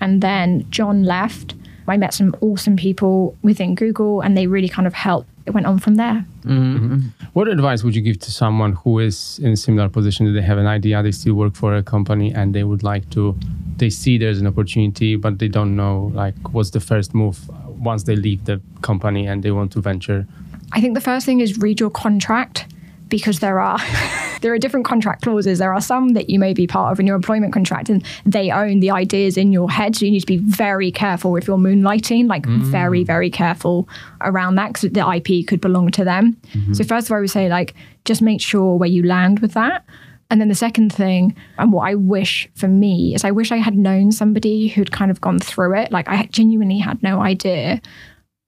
And 0.00 0.22
then 0.22 0.66
john 0.70 1.04
left 1.04 1.54
i 1.88 1.96
met 1.96 2.14
some 2.14 2.34
awesome 2.40 2.76
people 2.76 3.36
within 3.42 3.74
google 3.74 4.20
and 4.20 4.36
they 4.36 4.46
really 4.46 4.68
kind 4.68 4.86
of 4.86 4.94
helped. 4.94 5.28
It 5.46 5.52
went 5.54 5.66
on 5.66 5.78
from 5.78 5.94
there. 5.94 6.26
Mm-hmm. 6.44 7.08
What 7.32 7.48
advice 7.48 7.82
would 7.82 7.96
you 7.96 8.02
give 8.02 8.18
to 8.20 8.30
someone 8.30 8.72
who 8.72 8.98
is 8.98 9.38
in 9.42 9.52
a 9.52 9.56
similar 9.56 9.88
position? 9.88 10.26
That 10.26 10.32
they 10.32 10.42
have 10.42 10.58
an 10.58 10.66
idea, 10.66 11.02
they 11.02 11.12
still 11.12 11.34
work 11.34 11.54
for 11.54 11.74
a 11.74 11.82
company 11.82 12.34
and 12.34 12.54
they 12.54 12.64
would 12.64 12.82
like 12.82 13.08
to, 13.10 13.34
they 13.78 13.88
see 13.88 14.18
there's 14.18 14.40
an 14.40 14.46
opportunity, 14.46 15.16
but 15.16 15.38
they 15.38 15.48
don't 15.48 15.74
know 15.74 16.10
like 16.14 16.34
what's 16.52 16.70
the 16.70 16.80
first 16.80 17.14
move 17.14 17.48
once 17.80 18.02
they 18.02 18.16
leave 18.16 18.44
the 18.44 18.60
company 18.82 19.26
and 19.26 19.42
they 19.42 19.50
want 19.50 19.72
to 19.72 19.80
venture? 19.80 20.26
I 20.72 20.80
think 20.82 20.94
the 20.94 21.00
first 21.00 21.24
thing 21.24 21.40
is 21.40 21.58
read 21.58 21.80
your 21.80 21.90
contract 21.90 22.66
because 23.08 23.40
there 23.40 23.58
are 23.58 23.78
there 24.40 24.52
are 24.52 24.58
different 24.58 24.86
contract 24.86 25.22
clauses. 25.22 25.58
There 25.58 25.72
are 25.72 25.80
some 25.80 26.10
that 26.10 26.30
you 26.30 26.38
may 26.38 26.54
be 26.54 26.66
part 26.66 26.92
of 26.92 27.00
in 27.00 27.06
your 27.06 27.16
employment 27.16 27.52
contract, 27.52 27.88
and 27.88 28.04
they 28.24 28.50
own 28.50 28.80
the 28.80 28.90
ideas 28.90 29.36
in 29.36 29.52
your 29.52 29.70
head. 29.70 29.96
So 29.96 30.04
you 30.04 30.10
need 30.10 30.20
to 30.20 30.26
be 30.26 30.38
very 30.38 30.90
careful 30.90 31.36
if 31.36 31.46
you're 31.46 31.58
moonlighting, 31.58 32.28
like 32.28 32.44
mm. 32.44 32.60
very, 32.62 33.04
very 33.04 33.30
careful 33.30 33.88
around 34.20 34.56
that 34.56 34.72
because 34.72 34.90
the 34.90 35.08
IP 35.14 35.46
could 35.46 35.60
belong 35.60 35.90
to 35.92 36.04
them. 36.04 36.36
Mm-hmm. 36.52 36.74
So 36.74 36.84
first 36.84 37.08
of 37.08 37.12
all, 37.12 37.18
I 37.18 37.20
would 37.20 37.30
say 37.30 37.48
like 37.48 37.74
just 38.04 38.22
make 38.22 38.40
sure 38.40 38.76
where 38.76 38.88
you 38.88 39.02
land 39.02 39.40
with 39.40 39.52
that. 39.52 39.84
And 40.30 40.40
then 40.40 40.48
the 40.48 40.54
second 40.54 40.92
thing, 40.92 41.34
and 41.56 41.72
what 41.72 41.88
I 41.88 41.94
wish 41.94 42.48
for 42.54 42.68
me 42.68 43.14
is 43.14 43.24
I 43.24 43.30
wish 43.30 43.50
I 43.50 43.56
had 43.56 43.76
known 43.76 44.12
somebody 44.12 44.68
who'd 44.68 44.92
kind 44.92 45.10
of 45.10 45.20
gone 45.20 45.38
through 45.38 45.78
it. 45.78 45.90
Like 45.90 46.08
I 46.08 46.26
genuinely 46.26 46.78
had 46.78 47.02
no 47.02 47.20
idea. 47.20 47.80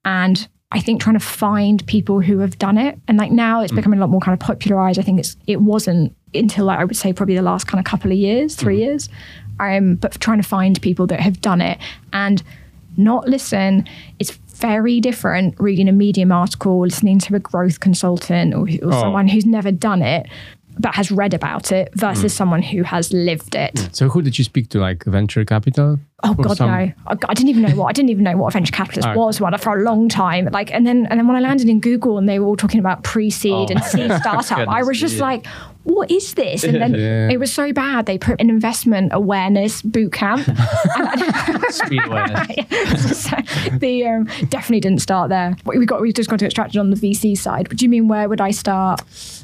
And 0.05 0.47
I 0.73 0.81
think 0.81 1.01
trying 1.01 1.19
to 1.19 1.25
find 1.25 1.85
people 1.87 2.21
who 2.21 2.39
have 2.39 2.59
done 2.59 2.79
it. 2.79 2.99
And 3.09 3.19
like 3.19 3.33
now 3.33 3.61
it's 3.61 3.73
becoming 3.73 3.99
a 3.99 4.01
lot 4.03 4.11
more 4.11 4.21
kind 4.21 4.35
of 4.35 4.39
popularized. 4.47 4.99
I 4.99 5.03
think 5.03 5.19
it's 5.19 5.37
it 5.47 5.61
wasn't 5.61 6.15
until 6.35 6.67
like 6.67 6.79
I 6.79 6.85
would 6.85 6.97
say 6.97 7.13
probably 7.13 7.35
the 7.35 7.43
last 7.43 7.67
kind 7.67 7.79
of 7.81 7.85
couple 7.85 8.13
of 8.13 8.17
years, 8.17 8.55
3 8.55 8.79
years. 8.79 9.09
Um, 9.59 9.97
but 9.97 10.13
trying 10.21 10.41
to 10.41 10.49
find 10.49 10.81
people 10.81 11.07
that 11.09 11.21
have 11.21 11.41
done 11.41 11.61
it 11.61 11.79
and 12.13 12.43
not 12.97 13.29
listen. 13.29 13.87
It's 14.19 14.31
very 14.31 15.01
different 15.01 15.55
reading 15.59 15.89
a 15.89 15.93
Medium 15.93 16.31
article, 16.33 16.81
listening 16.81 17.19
to 17.21 17.35
a 17.35 17.41
growth 17.41 17.81
consultant 17.81 18.55
or, 18.55 18.63
or 18.83 18.93
Oh. 18.95 19.01
someone 19.01 19.27
who's 19.29 19.47
never 19.47 19.71
done 19.73 20.03
it 20.03 20.29
but 20.79 20.95
has 20.95 21.11
read 21.11 21.35
about 21.35 21.73
it 21.73 21.91
versus 21.95 22.33
someone 22.33 22.63
who 22.63 22.83
has 22.83 23.13
lived 23.13 23.55
it. 23.55 23.91
So 23.93 24.09
who 24.09 24.23
did 24.23 24.39
you 24.39 24.45
speak 24.45 24.69
to? 24.71 24.79
Like 24.81 25.05
venture 25.05 25.45
capital? 25.45 25.99
Oh 26.23 26.35
God, 26.35 26.57
some- 26.59 26.69
no! 26.71 26.75
I, 26.77 26.93
I 27.29 27.35
didn't 27.35 27.49
even 27.49 27.63
know 27.63 27.75
what 27.77 27.87
I 27.87 27.93
didn't 27.93 28.11
even 28.11 28.25
know 28.25 28.37
what 28.37 28.49
a 28.49 28.59
venture 28.59 28.73
capitalist 28.73 29.09
Oh. 29.09 29.15
was. 29.19 29.41
What 29.41 29.59
for 29.61 29.79
a 29.79 29.83
long 29.83 30.09
time, 30.09 30.49
like, 30.53 30.71
and 30.73 30.87
then 30.87 31.07
and 31.07 31.19
then 31.19 31.27
when 31.27 31.37
I 31.37 31.41
landed 31.41 31.69
in 31.69 31.81
Google 31.81 32.19
and 32.19 32.29
they 32.29 32.39
were 32.39 32.47
all 32.47 32.57
talking 32.57 32.79
about 32.81 33.03
pre-seed 33.05 33.53
Oh. 33.53 33.67
and 33.75 33.83
seed 33.85 34.11
startup, 34.21 34.69
I 34.69 34.83
was 34.83 35.01
just 35.01 35.17
yeah. 35.17 35.23
like, 35.23 35.47
"What 35.85 36.11
is 36.11 36.35
this?" 36.35 36.63
And 36.65 36.75
then 36.81 36.95
Yeah. 36.95 37.31
it 37.31 37.39
was 37.41 37.51
so 37.53 37.73
bad. 37.73 38.05
They 38.07 38.19
put 38.19 38.39
an 38.41 38.51
investment 38.51 39.13
awareness 39.15 39.81
boot 39.83 40.13
camp. 40.13 40.43
Speed 41.71 42.03
awareness. 42.07 43.23
so 43.25 43.37
the 43.79 44.07
um, 44.07 44.25
definitely 44.49 44.81
didn't 44.81 45.01
start 45.01 45.31
there. 45.31 45.57
We 45.65 45.87
got 45.87 46.01
we 46.03 46.13
just 46.13 46.29
got 46.29 46.39
to 46.41 46.45
extract 46.47 46.75
it 46.75 46.79
on 46.79 46.91
the 46.91 46.97
VC 46.97 47.37
side. 47.37 47.69
But 47.69 47.79
do 47.79 47.85
you 47.85 47.89
mean 47.89 48.09
where 48.09 48.29
would 48.29 48.41
I 48.41 48.51
start? 48.51 49.01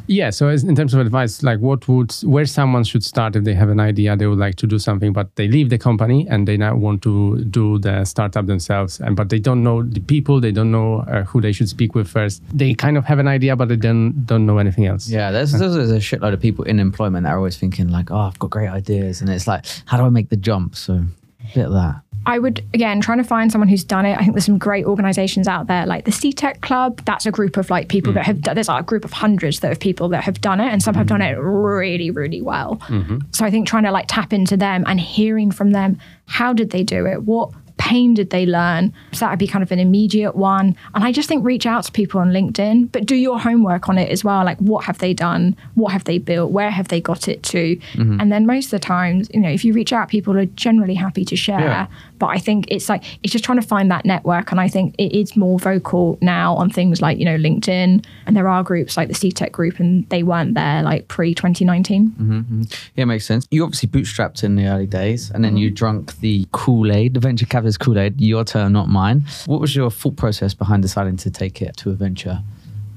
Yeah. 0.07 0.31
So 0.31 0.49
as, 0.49 0.65
in 0.65 0.75
terms 0.75 0.95
of 0.95 1.01
advice, 1.01 1.43
like 1.43 1.59
what 1.61 1.87
would 1.89 2.13
where 2.23 2.47
someone 2.47 2.85
should 2.85 3.05
start 3.05 3.37
if 3.37 3.45
they 3.45 3.55
have 3.55 3.69
an 3.69 3.81
idea 3.81 4.17
they 4.17 4.27
would 4.27 4.39
like 4.39 4.57
to 4.57 4.67
do 4.67 4.79
something, 4.79 5.13
but 5.13 5.35
they 5.37 5.49
leave 5.49 5.71
the 5.71 5.79
company 5.79 6.27
and 6.29 6.47
they 6.47 6.57
now 6.57 6.77
want 6.77 7.03
to 7.03 7.43
do 7.45 7.79
the 7.79 8.05
startup 8.05 8.47
themselves, 8.47 9.01
and 9.01 9.17
but 9.17 9.29
they 9.29 9.39
don't 9.39 9.63
know 9.63 9.83
the 9.83 10.01
people, 10.01 10.41
they 10.41 10.53
don't 10.53 10.71
know 10.71 11.01
uh, 11.01 11.25
who 11.25 11.41
they 11.41 11.53
should 11.53 11.69
speak 11.69 11.95
with 11.95 12.09
first. 12.09 12.43
They 12.53 12.75
kind 12.75 12.97
of 12.97 13.05
have 13.05 13.19
an 13.19 13.29
idea, 13.29 13.57
but 13.57 13.69
they 13.69 13.77
don't 13.77 14.25
don't 14.27 14.47
know 14.47 14.59
anything 14.59 14.87
else. 14.87 15.09
Yeah, 15.09 15.31
there's, 15.31 15.53
there's 15.53 15.91
a 15.91 15.99
shitload 15.99 16.33
of 16.33 16.41
people 16.41 16.65
in 16.65 16.81
employment 16.81 17.25
that 17.25 17.31
are 17.31 17.39
always 17.39 17.57
thinking 17.57 17.89
like, 17.89 18.11
oh, 18.11 18.19
I've 18.19 18.39
got 18.39 18.51
great 18.51 18.69
ideas, 18.69 19.21
and 19.21 19.31
it's 19.31 19.47
like, 19.47 19.65
how 19.87 19.97
do 19.97 20.05
I 20.05 20.11
make 20.11 20.29
the 20.29 20.37
jump? 20.37 20.77
So, 20.77 20.95
a 20.95 21.55
bit 21.55 21.67
of 21.67 21.73
that. 21.73 22.03
I 22.27 22.41
would 22.41 22.59
again 22.75 23.01
trying 23.01 23.19
to 23.19 23.25
find 23.25 23.51
someone 23.51 23.69
who's 23.69 23.85
done 23.85 24.05
it. 24.05 24.19
I 24.19 24.23
think 24.23 24.35
there's 24.35 24.45
some 24.45 24.59
great 24.59 24.85
organizations 24.85 25.47
out 25.47 25.69
there, 25.69 25.87
like 25.87 26.05
the 26.05 26.11
CTech 26.11 26.61
Club. 26.61 27.01
That's 27.05 27.25
a 27.25 27.31
group 27.31 27.57
of 27.57 27.71
like 27.71 27.89
people 27.89 28.13
hmm. 28.13 28.17
that 28.17 28.27
have. 28.27 28.43
done 28.43 28.55
There's 28.57 28.69
like 28.69 28.83
a 28.83 28.87
group 28.87 29.05
of 29.05 29.13
hundreds 29.13 29.61
that 29.61 29.73
of 29.73 29.81
people 29.81 30.09
that 30.11 30.25
have 30.25 30.41
done 30.41 30.61
it, 30.61 30.67
and 30.67 30.83
some 30.83 30.95
have 30.97 31.07
hmm. 31.07 31.15
done 31.15 31.23
it 31.23 31.39
really, 31.39 32.11
really 32.11 32.43
well. 32.43 32.77
Mm-hmm. 32.89 33.19
So 33.31 33.47
I 33.47 33.51
think 33.51 33.69
trying 33.69 33.85
to 33.85 33.93
like 33.93 34.07
tap 34.09 34.33
into 34.33 34.57
them 34.57 34.85
and 34.87 35.01
hearing 35.01 35.53
from 35.53 35.71
them, 35.71 35.99
how 36.27 36.53
did 36.53 36.71
they 36.71 36.83
do 36.83 37.07
it? 37.07 37.23
What 37.23 37.53
pain 37.79 38.15
did 38.15 38.31
they 38.31 38.47
learn? 38.47 38.93
So 39.13 39.21
that 39.21 39.31
would 39.31 39.39
be 39.39 39.47
kind 39.47 39.63
of 39.63 39.71
an 39.71 39.79
immediate 39.79 40.35
one. 40.35 40.77
And 40.95 41.05
I 41.05 41.13
just 41.13 41.29
think 41.29 41.45
reach 41.45 41.67
out 41.67 41.85
to 41.85 41.93
people 41.93 42.21
on 42.21 42.33
LinkedIn, 42.33 42.91
but 42.93 43.07
do 43.07 43.15
your 43.15 43.39
homework 43.39 43.89
on 43.89 43.99
it 43.99 44.11
as 44.11 44.25
well. 44.25 44.45
Like 44.45 44.59
what 44.59 44.85
have 44.85 44.99
they 44.99 45.15
done? 45.15 45.57
What 45.75 45.93
have 45.93 46.05
they 46.05 46.19
built? 46.19 46.51
Where 46.51 46.71
have 46.71 46.89
they 46.89 47.01
got 47.01 47.29
it 47.29 47.43
to? 47.45 47.77
Mm-hmm. 47.77 48.21
And 48.21 48.33
then 48.33 48.47
most 48.47 48.67
of 48.67 48.71
the 48.73 48.79
times, 48.81 49.31
you 49.33 49.41
know, 49.41 49.51
if 49.51 49.65
you 49.65 49.73
reach 49.73 49.93
out, 49.93 50.09
people 50.09 50.37
are 50.37 50.47
generally 50.47 50.95
happy 50.95 51.25
to 51.27 51.37
share. 51.37 51.61
Yeah. 51.61 51.87
But 52.19 52.27
I 52.27 52.39
think 52.39 52.67
it's 52.69 52.89
like 52.89 53.05
it's 53.23 53.33
just 53.33 53.45
trying 53.45 53.61
to 53.61 53.67
find 53.67 53.91
that 53.91 54.05
network, 54.05 54.51
and 54.51 54.61
I 54.61 54.69
think 54.69 54.95
it 54.99 55.13
is 55.13 55.37
more 55.37 55.59
vocal 55.59 56.19
now 56.21 56.55
on 56.55 56.71
things 56.71 57.01
like 57.01 57.19
you 57.19 57.25
know 57.25 57.37
LinkedIn, 57.37 58.05
and 58.27 58.37
there 58.37 58.49
are 58.49 58.63
groups 58.63 58.97
like 58.97 59.09
the 59.09 59.15
CTech 59.15 59.53
group, 59.53 59.79
and 59.79 60.09
they 60.09 60.23
weren't 60.23 60.55
there 60.55 60.83
like 60.83 61.09
pre 61.09 61.35
2019. 61.35 62.09
Mm-hmm, 62.09 62.33
mm-hmm. 62.33 62.63
Yeah, 62.95 63.05
makes 63.05 63.27
sense. 63.27 63.47
You 63.51 63.65
obviously 63.65 63.89
bootstrapped 63.89 64.45
in 64.45 64.57
the 64.57 64.67
early 64.67 64.87
days, 64.87 65.31
and 65.31 65.45
then 65.45 65.57
you 65.57 65.69
mm-hmm. 65.69 65.75
drunk 65.75 66.19
the 66.21 66.47
Kool 66.53 66.93
Aid, 66.93 67.15
the 67.15 67.21
venture 67.21 67.47
capitalist 67.47 67.81
Kool 67.81 67.99
Aid. 67.99 68.21
Your 68.21 68.45
term, 68.45 68.73
not 68.73 68.89
mine. 68.89 69.25
What 69.47 69.61
was 69.61 69.77
your 69.77 69.91
thought 69.91 70.17
process 70.17 70.55
behind 70.55 70.83
deciding 70.83 71.17
to 71.19 71.31
take 71.31 71.63
it 71.63 71.77
to 71.79 71.91
a 71.91 71.95
venture 71.95 72.41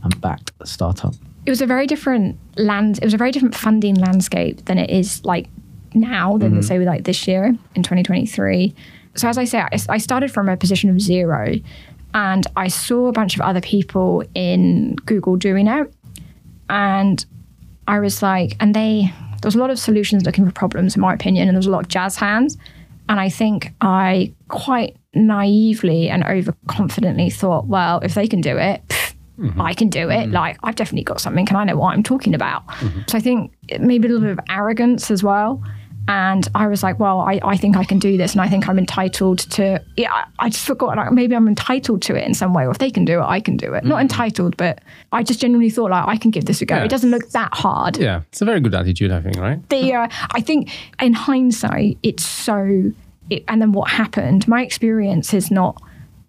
and 0.04 0.22
backed 0.22 0.52
startup? 0.64 1.14
It 1.46 1.50
was 1.50 1.62
a 1.62 1.66
very 1.66 1.88
different 1.88 2.38
land. 2.58 2.98
It 3.00 3.04
was 3.04 3.14
a 3.14 3.18
very 3.18 3.32
different 3.32 3.56
funding 3.56 3.96
landscape 3.96 4.66
than 4.66 4.78
it 4.78 4.90
is 4.90 5.24
like 5.26 5.48
now 5.94 6.38
than 6.38 6.62
say 6.62 6.80
like 6.80 7.04
this 7.04 7.28
year 7.28 7.46
in 7.76 7.84
2023. 7.84 8.74
So 9.20 9.28
as 9.28 9.38
I 9.38 9.44
say, 9.46 9.60
I, 9.60 9.70
I 9.90 9.98
started 9.98 10.32
from 10.32 10.48
a 10.50 10.58
position 10.58 10.90
of 10.90 11.02
zero, 11.02 11.56
and 12.14 12.48
I 12.56 12.70
saw 12.70 13.08
a 13.08 13.12
bunch 13.12 13.36
of 13.36 13.42
other 13.42 13.62
people 13.62 14.24
in 14.34 14.96
Google 15.06 15.36
doing 15.36 15.68
it, 15.68 15.94
and 16.70 17.26
I 17.88 18.00
was 18.00 18.22
like, 18.22 18.56
and 18.60 18.74
they 18.74 19.12
there 19.42 19.48
was 19.48 19.56
a 19.56 19.60
lot 19.60 19.70
of 19.70 19.80
solutions 19.80 20.26
looking 20.26 20.46
for 20.46 20.52
problems, 20.52 20.96
in 20.96 21.02
my 21.02 21.14
opinion, 21.14 21.48
and 21.48 21.56
there 21.56 21.60
was 21.60 21.68
a 21.68 21.72
lot 21.72 21.84
of 21.84 21.88
jazz 21.88 22.16
hands. 22.16 22.58
And 23.08 23.20
I 23.20 23.30
think 23.30 23.74
I 23.82 24.34
quite 24.50 24.96
naively 25.16 26.10
and 26.10 26.24
overconfidently 26.24 27.34
thought, 27.34 27.66
well, 27.66 28.00
if 28.02 28.14
they 28.14 28.28
can 28.28 28.42
do 28.42 28.58
it, 28.58 28.82
pff, 28.88 29.16
mm-hmm. 29.40 29.62
I 29.62 29.74
can 29.74 29.90
do 29.90 30.10
it. 30.10 30.26
Mm-hmm. 30.26 30.34
Like 30.34 30.58
I've 30.64 30.76
definitely 30.76 31.06
got 31.06 31.20
something, 31.20 31.48
and 31.48 31.58
I 31.58 31.64
know 31.64 31.78
what 31.78 31.94
I'm 31.94 32.04
talking 32.04 32.36
about. 32.36 32.68
Mm-hmm. 32.68 33.02
So 33.08 33.18
I 33.18 33.22
think 33.22 33.52
maybe 33.80 34.08
a 34.08 34.12
little 34.12 34.28
bit 34.28 34.38
of 34.38 34.40
arrogance 34.50 35.10
as 35.10 35.24
well. 35.24 35.64
And 36.10 36.48
I 36.56 36.66
was 36.66 36.82
like, 36.82 37.00
well, 37.00 37.22
I, 37.22 37.39
I 37.44 37.56
think 37.56 37.78
I 37.78 37.84
can 37.84 38.00
do 38.00 38.18
this, 38.18 38.32
and 38.32 38.42
I 38.42 38.48
think 38.48 38.68
I'm 38.68 38.80
entitled 38.80 39.38
to. 39.51 39.80
Yeah, 39.96 40.25
I, 40.39 40.50
just 40.50 40.66
forgot. 40.66 40.98
Like, 40.98 41.12
maybe 41.12 41.36
I'm 41.36 41.48
entitled 41.48 42.01
to 42.01 42.16
it 42.16 42.24
in 42.24 42.34
some 42.34 42.51
way, 42.51 42.66
or 42.66 42.72
if 42.72 42.80
they 42.80 42.89
can 42.89 43.06
do 43.06 43.20
it, 43.20 43.25
I 43.25 43.39
can 43.39 43.58
do 43.58 43.75
it. 43.75 43.86
Not 43.86 44.01
entitled, 44.01 44.58
but 44.58 44.82
I 45.12 45.22
just 45.22 45.39
genuinely 45.39 45.70
thought 45.70 45.92
like 45.92 46.08
I 46.08 46.18
can 46.18 46.32
give 46.32 46.46
this 46.46 46.63
a 46.63 46.66
go. 46.66 46.78
Yeah. 46.78 46.86
It 46.86 46.89
doesn't 46.89 47.12
look 47.12 47.30
that 47.30 47.54
hard 47.54 47.98
Yeah, 47.98 48.24
it's 48.30 48.42
a 48.42 48.46
very 48.46 48.60
good 48.60 48.74
attitude, 48.74 49.12
I 49.12 49.22
think, 49.22 49.38
right? 49.38 49.70
the 49.70 49.94
uh, 49.94 50.08
I 50.32 50.42
think 50.42 50.72
in 51.00 51.13
hindsight, 51.13 52.00
it's 52.01 52.25
so. 52.25 52.92
It, 53.30 53.44
and 53.48 53.62
then 53.62 53.72
what 53.72 53.92
happened? 53.92 54.48
My 54.48 54.63
experience 54.63 55.32
is 55.36 55.51
not. 55.51 55.80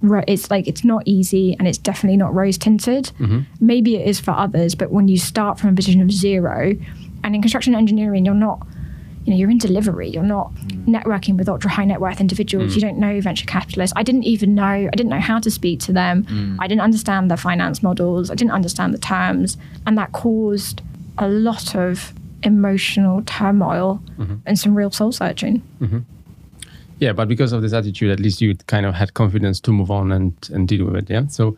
It's 0.03 0.51
like 0.51 0.69
it's 0.69 0.85
not 0.85 1.05
easy, 1.07 1.57
and 1.59 1.67
it's 1.67 1.79
definitely 1.79 2.19
not 2.19 2.35
rose 2.35 2.59
tinted. 2.59 3.13
Maybe 3.61 3.97
it 3.97 4.07
is 4.07 4.21
for 4.21 4.33
others, 4.33 4.75
but 4.75 4.91
when 4.91 5.09
you 5.09 5.17
start 5.17 5.59
from 5.59 5.71
a 5.71 5.75
position 5.75 6.03
of 6.03 6.13
zero, 6.13 6.75
and 7.25 7.35
in 7.35 7.41
construction 7.41 7.75
engineering, 7.75 8.27
you're 8.27 8.35
not. 8.35 8.67
You 9.25 9.33
know, 9.33 9.37
you're 9.37 9.51
in 9.51 9.59
delivery. 9.59 10.09
You're 10.09 10.23
not 10.23 10.53
mm. 10.55 10.87
networking 10.87 11.37
with 11.37 11.49
ultra 11.49 11.71
high 11.71 11.85
net 11.85 12.01
worth 12.01 12.21
individuals. 12.21 12.73
Mm. 12.73 12.75
You 12.75 12.81
don't 12.81 12.99
know 12.99 13.21
venture 13.21 13.47
capitalists. 13.47 13.93
I 13.97 14.03
didn't 14.03 14.25
even 14.25 14.55
know. 14.55 14.65
I 14.65 14.91
didn't 14.97 15.11
know 15.11 15.21
how 15.21 15.39
to 15.41 15.51
speak 15.51 15.81
to 15.81 15.93
them. 15.93 16.25
Mm. 16.25 16.57
I 16.59 16.67
didn't 16.67 16.81
understand 16.81 17.31
their 17.31 17.37
finance 17.37 17.83
models. 17.83 18.31
I 18.31 18.35
didn't 18.35 18.53
understand 18.53 18.95
the 18.95 18.99
terms, 18.99 19.57
and 19.87 19.99
that 19.99 20.13
caused 20.13 20.83
a 21.19 21.29
lot 21.29 21.75
of 21.75 22.15
emotional 22.43 23.23
turmoil 23.27 24.03
mm-hmm. 24.19 24.37
and 24.47 24.59
some 24.59 24.75
real 24.75 24.91
soul 24.91 25.13
searching. 25.13 25.63
Mm-hmm. 25.81 25.99
Yeah, 26.99 27.13
but 27.13 27.29
because 27.29 27.53
of 27.53 27.63
this 27.63 27.73
attitude, 27.73 28.11
at 28.11 28.21
least 28.21 28.41
you 28.41 28.55
kind 28.67 28.85
of 28.85 28.95
had 28.95 29.15
confidence 29.15 29.59
to 29.61 29.73
move 29.73 29.91
on 29.91 30.13
and 30.13 30.35
and 30.53 30.69
deal 30.69 30.85
with 30.85 30.97
it. 30.97 31.11
Yeah. 31.11 31.27
So, 31.29 31.57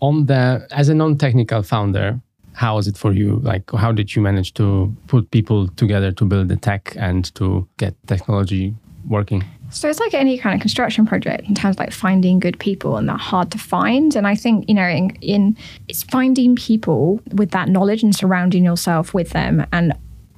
on 0.00 0.26
the 0.26 0.66
as 0.70 0.88
a 0.88 0.94
non-technical 0.94 1.62
founder, 1.62 2.20
how 2.58 2.74
was 2.74 2.88
it 2.88 2.98
for 2.98 3.12
you? 3.12 3.36
Like, 3.44 3.70
how 3.70 3.92
did 3.92 4.16
you 4.16 4.20
manage 4.20 4.52
to 4.54 4.92
put 5.06 5.30
people 5.30 5.68
together 5.68 6.10
to 6.10 6.24
build 6.24 6.48
the 6.48 6.56
tech 6.56 6.92
and 6.98 7.32
to 7.36 7.68
get 7.76 7.94
technology 8.08 8.74
working? 9.08 9.44
So 9.70 9.88
it's 9.88 10.00
like 10.00 10.12
any 10.12 10.38
kind 10.38 10.56
of 10.56 10.60
construction 10.60 11.06
project 11.06 11.46
in 11.48 11.54
terms 11.54 11.76
of 11.76 11.78
like 11.78 11.92
finding 11.92 12.40
good 12.40 12.58
people, 12.58 12.96
and 12.96 13.08
they're 13.08 13.16
hard 13.16 13.52
to 13.52 13.58
find. 13.58 14.16
And 14.16 14.26
I 14.26 14.34
think 14.34 14.68
you 14.68 14.74
know, 14.74 14.88
in, 14.88 15.10
in 15.20 15.56
it's 15.86 16.02
finding 16.02 16.56
people 16.56 17.20
with 17.32 17.52
that 17.52 17.68
knowledge 17.68 18.02
and 18.02 18.12
surrounding 18.12 18.64
yourself 18.64 19.14
with 19.14 19.30
them, 19.30 19.64
and 19.72 19.92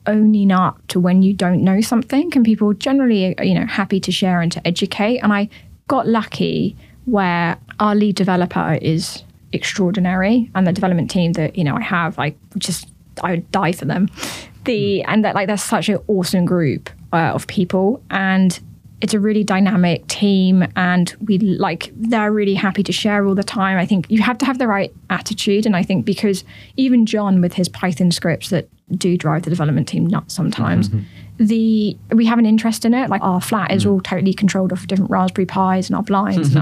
owning 0.06 0.52
up 0.52 0.86
to 0.88 1.00
when 1.00 1.22
you 1.22 1.32
don't 1.32 1.64
know 1.64 1.80
something. 1.80 2.30
And 2.34 2.44
people 2.44 2.74
generally, 2.74 3.34
you 3.40 3.54
know, 3.54 3.64
happy 3.64 3.98
to 3.98 4.12
share 4.12 4.42
and 4.42 4.52
to 4.52 4.66
educate. 4.66 5.20
And 5.20 5.32
I 5.32 5.48
got 5.88 6.06
lucky 6.06 6.76
where 7.06 7.56
our 7.78 7.94
lead 7.94 8.16
developer 8.16 8.78
is 8.82 9.24
extraordinary, 9.52 10.50
and 10.54 10.66
the 10.66 10.72
development 10.72 11.10
team 11.10 11.32
that 11.34 11.56
you 11.56 11.64
know 11.64 11.76
I 11.76 11.82
have, 11.82 12.18
I 12.18 12.34
just 12.58 12.88
I 13.22 13.32
would 13.32 13.50
die 13.50 13.72
for 13.72 13.84
them. 13.84 14.08
The 14.64 15.02
and 15.04 15.24
that 15.24 15.34
like 15.34 15.46
they're 15.46 15.56
such 15.56 15.88
an 15.88 15.98
awesome 16.08 16.44
group 16.44 16.90
uh, 17.12 17.32
of 17.34 17.46
people, 17.46 18.02
and 18.10 18.58
it's 19.00 19.14
a 19.14 19.20
really 19.20 19.44
dynamic 19.44 20.06
team, 20.06 20.66
and 20.76 21.14
we 21.26 21.38
like 21.38 21.90
they're 21.96 22.32
really 22.32 22.54
happy 22.54 22.82
to 22.82 22.92
share 22.92 23.26
all 23.26 23.34
the 23.34 23.42
time. 23.42 23.78
I 23.78 23.86
think 23.86 24.10
you 24.10 24.22
have 24.22 24.38
to 24.38 24.46
have 24.46 24.58
the 24.58 24.66
right 24.66 24.92
attitude, 25.08 25.66
and 25.66 25.74
I 25.74 25.82
think 25.82 26.04
because 26.04 26.44
even 26.76 27.06
John 27.06 27.40
with 27.40 27.54
his 27.54 27.68
Python 27.68 28.10
scripts 28.10 28.50
that 28.50 28.68
do 28.98 29.16
drive 29.16 29.42
the 29.42 29.50
development 29.50 29.88
team 29.88 30.06
nuts 30.06 30.34
sometimes. 30.34 30.90
The 31.40 31.96
we 32.12 32.26
have 32.26 32.38
an 32.38 32.44
interest 32.44 32.84
in 32.84 32.92
it. 32.92 33.08
Like 33.08 33.22
our 33.22 33.40
flat 33.40 33.72
is 33.72 33.86
mm. 33.86 33.92
all 33.92 34.00
totally 34.02 34.34
controlled 34.34 34.72
off 34.72 34.86
different 34.86 35.10
Raspberry 35.10 35.46
Pis 35.46 35.88
and 35.88 35.96
our 35.96 36.02
blinds 36.02 36.54
and 36.54 36.58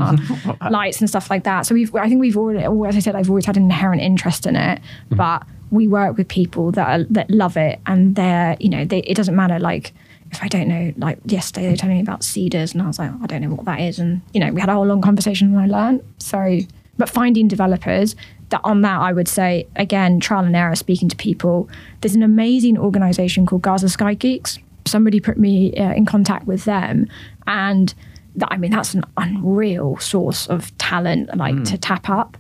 our 0.61 0.71
lights 0.71 1.01
and 1.01 1.11
stuff 1.11 1.31
like 1.31 1.43
that. 1.45 1.67
So 1.67 1.75
we've 1.75 1.93
I 1.97 2.09
think 2.09 2.21
we've 2.21 2.37
already, 2.37 2.65
as 2.87 2.97
I 2.97 3.01
said, 3.01 3.17
I've 3.17 3.29
always 3.29 3.45
had 3.45 3.57
an 3.57 3.65
inherent 3.65 4.03
interest 4.03 4.47
in 4.47 4.55
it, 4.55 4.81
mm. 5.11 5.17
but 5.17 5.43
we 5.71 5.87
work 5.89 6.17
with 6.17 6.29
people 6.29 6.73
that 6.73 7.01
are, 7.01 7.05
that 7.05 7.31
love 7.31 7.57
it 7.57 7.81
and 7.87 8.17
they're 8.17 8.57
you 8.61 8.69
know 8.69 8.85
they, 8.85 9.01
it 9.01 9.15
doesn't 9.15 9.37
matter 9.37 9.59
like 9.59 9.93
if 10.31 10.43
I 10.43 10.49
don't 10.49 10.69
know 10.69 10.93
like 10.97 11.19
yesterday 11.25 11.67
they 11.67 11.71
were 11.73 11.77
telling 11.77 11.97
me 11.97 12.03
about 12.03 12.23
cedars 12.23 12.73
and 12.73 12.83
I 12.83 12.87
was 12.87 12.99
like 12.99 13.11
I 13.23 13.27
don't 13.27 13.43
know 13.43 13.51
what 13.51 13.65
that 13.67 13.81
is 13.81 13.99
and 13.99 14.21
you 14.33 14.41
know 14.41 14.53
we 14.53 14.61
had 14.61 14.69
a 14.69 14.75
whole 14.75 14.87
long 14.87 15.03
conversation 15.03 15.55
and 15.55 15.59
I 15.59 15.67
learned. 15.67 16.03
So 16.19 16.61
but 16.97 17.09
finding 17.09 17.49
developers 17.49 18.17
that 18.51 18.61
on 18.65 18.83
that 18.83 19.01
I 19.01 19.13
would 19.13 19.29
say 19.29 19.67
again 19.77 20.21
trial 20.21 20.45
and 20.45 20.57
error 20.57 20.75
speaking 20.75 21.09
to 21.09 21.17
people. 21.17 21.69
There's 22.01 22.15
an 22.15 22.23
amazing 22.23 22.79
organization 22.79 23.47
called 23.47 23.63
Gaza 23.63 23.89
Sky 23.89 24.15
Geeks 24.15 24.59
somebody 24.89 25.21
put 25.21 25.39
me 25.39 25.75
uh, 25.77 25.93
in 25.93 26.07
contact 26.07 26.47
with 26.47 26.65
them 26.65 27.07
and 27.47 27.95
that, 28.37 28.49
I 28.51 28.57
mean 28.57 28.71
that's 28.71 28.95
an 28.95 29.05
unreal 29.17 29.99
source 29.99 30.47
of 30.49 30.77
talent 30.79 31.37
like 31.37 31.65
to 31.65 31.79
tap 31.79 32.09
up 32.09 32.37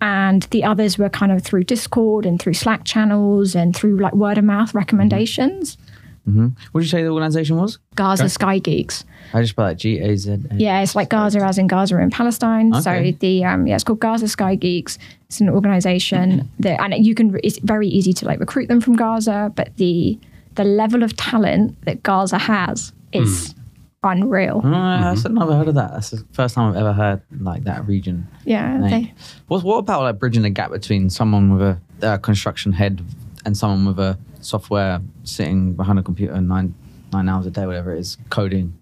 and 0.00 0.42
the 0.50 0.64
others 0.64 0.98
were 0.98 1.08
kind 1.08 1.30
of 1.30 1.42
through 1.42 1.64
Discord 1.64 2.26
and 2.26 2.40
through 2.40 2.54
Slack 2.54 2.84
channels 2.84 3.54
and 3.54 3.74
through 3.74 3.98
like 3.98 4.14
word 4.14 4.36
of 4.36 4.44
mouth 4.44 4.74
recommendations. 4.74 5.78
What 6.24 6.54
did 6.74 6.82
you 6.82 6.88
say 6.88 7.02
the 7.02 7.08
organization 7.08 7.56
was? 7.56 7.78
Gaza 7.96 8.28
Sky 8.28 8.58
Geeks. 8.60 9.04
I 9.34 9.40
just 9.40 9.50
spell 9.50 9.66
it 9.66 9.74
G 9.74 9.98
A 9.98 10.16
Z. 10.16 10.38
Yeah, 10.54 10.80
it's 10.80 10.94
like 10.94 11.08
Gaza 11.08 11.40
as 11.40 11.58
in 11.58 11.66
Gaza 11.66 11.98
in 12.00 12.10
Palestine. 12.10 12.72
Okay. 12.72 12.80
So 13.12 13.18
the 13.18 13.44
um, 13.44 13.66
yeah, 13.66 13.74
it's 13.74 13.82
called 13.82 13.98
Gaza 13.98 14.28
Sky 14.28 14.54
Geeks. 14.54 14.98
It's 15.26 15.40
an 15.40 15.48
organization 15.48 16.48
that 16.60 16.80
and 16.80 17.04
you 17.04 17.14
can 17.16 17.38
it's 17.42 17.58
very 17.58 17.88
easy 17.88 18.12
to 18.12 18.26
like 18.26 18.38
recruit 18.38 18.68
them 18.68 18.80
from 18.80 18.94
Gaza, 18.94 19.52
but 19.56 19.76
the 19.78 20.16
the 20.54 20.64
level 20.64 21.02
of 21.02 21.16
talent 21.16 21.80
that 21.84 22.02
Gaza 22.02 22.38
has 22.38 22.92
is 23.12 23.54
unreal. 24.02 24.60
Oh, 24.64 24.68
I've 24.68 25.30
never 25.30 25.54
heard 25.54 25.68
of 25.68 25.74
that. 25.76 25.92
That's 25.92 26.10
the 26.10 26.24
first 26.32 26.54
time 26.54 26.70
I've 26.70 26.76
ever 26.76 26.92
heard 26.92 27.22
like 27.40 27.64
that 27.64 27.86
region. 27.86 28.26
Yeah, 28.44 28.80
they, 28.80 29.14
What 29.46 29.62
what 29.62 29.78
about 29.78 30.02
like 30.02 30.18
bridging 30.18 30.42
the 30.42 30.50
gap 30.50 30.70
between 30.70 31.10
someone 31.10 31.56
with 31.56 31.62
a 32.02 32.06
uh, 32.06 32.16
construction 32.18 32.72
head 32.72 33.04
and 33.44 33.56
someone 33.56 33.86
with 33.86 33.98
a 33.98 34.18
software 34.40 35.00
sitting 35.24 35.74
behind 35.74 35.98
a 35.98 36.02
computer 36.02 36.40
nine 36.40 36.74
nine 37.12 37.28
hours 37.28 37.46
a 37.46 37.50
day, 37.50 37.66
whatever 37.66 37.94
it 37.94 38.00
is, 38.00 38.16
coding? 38.30 38.76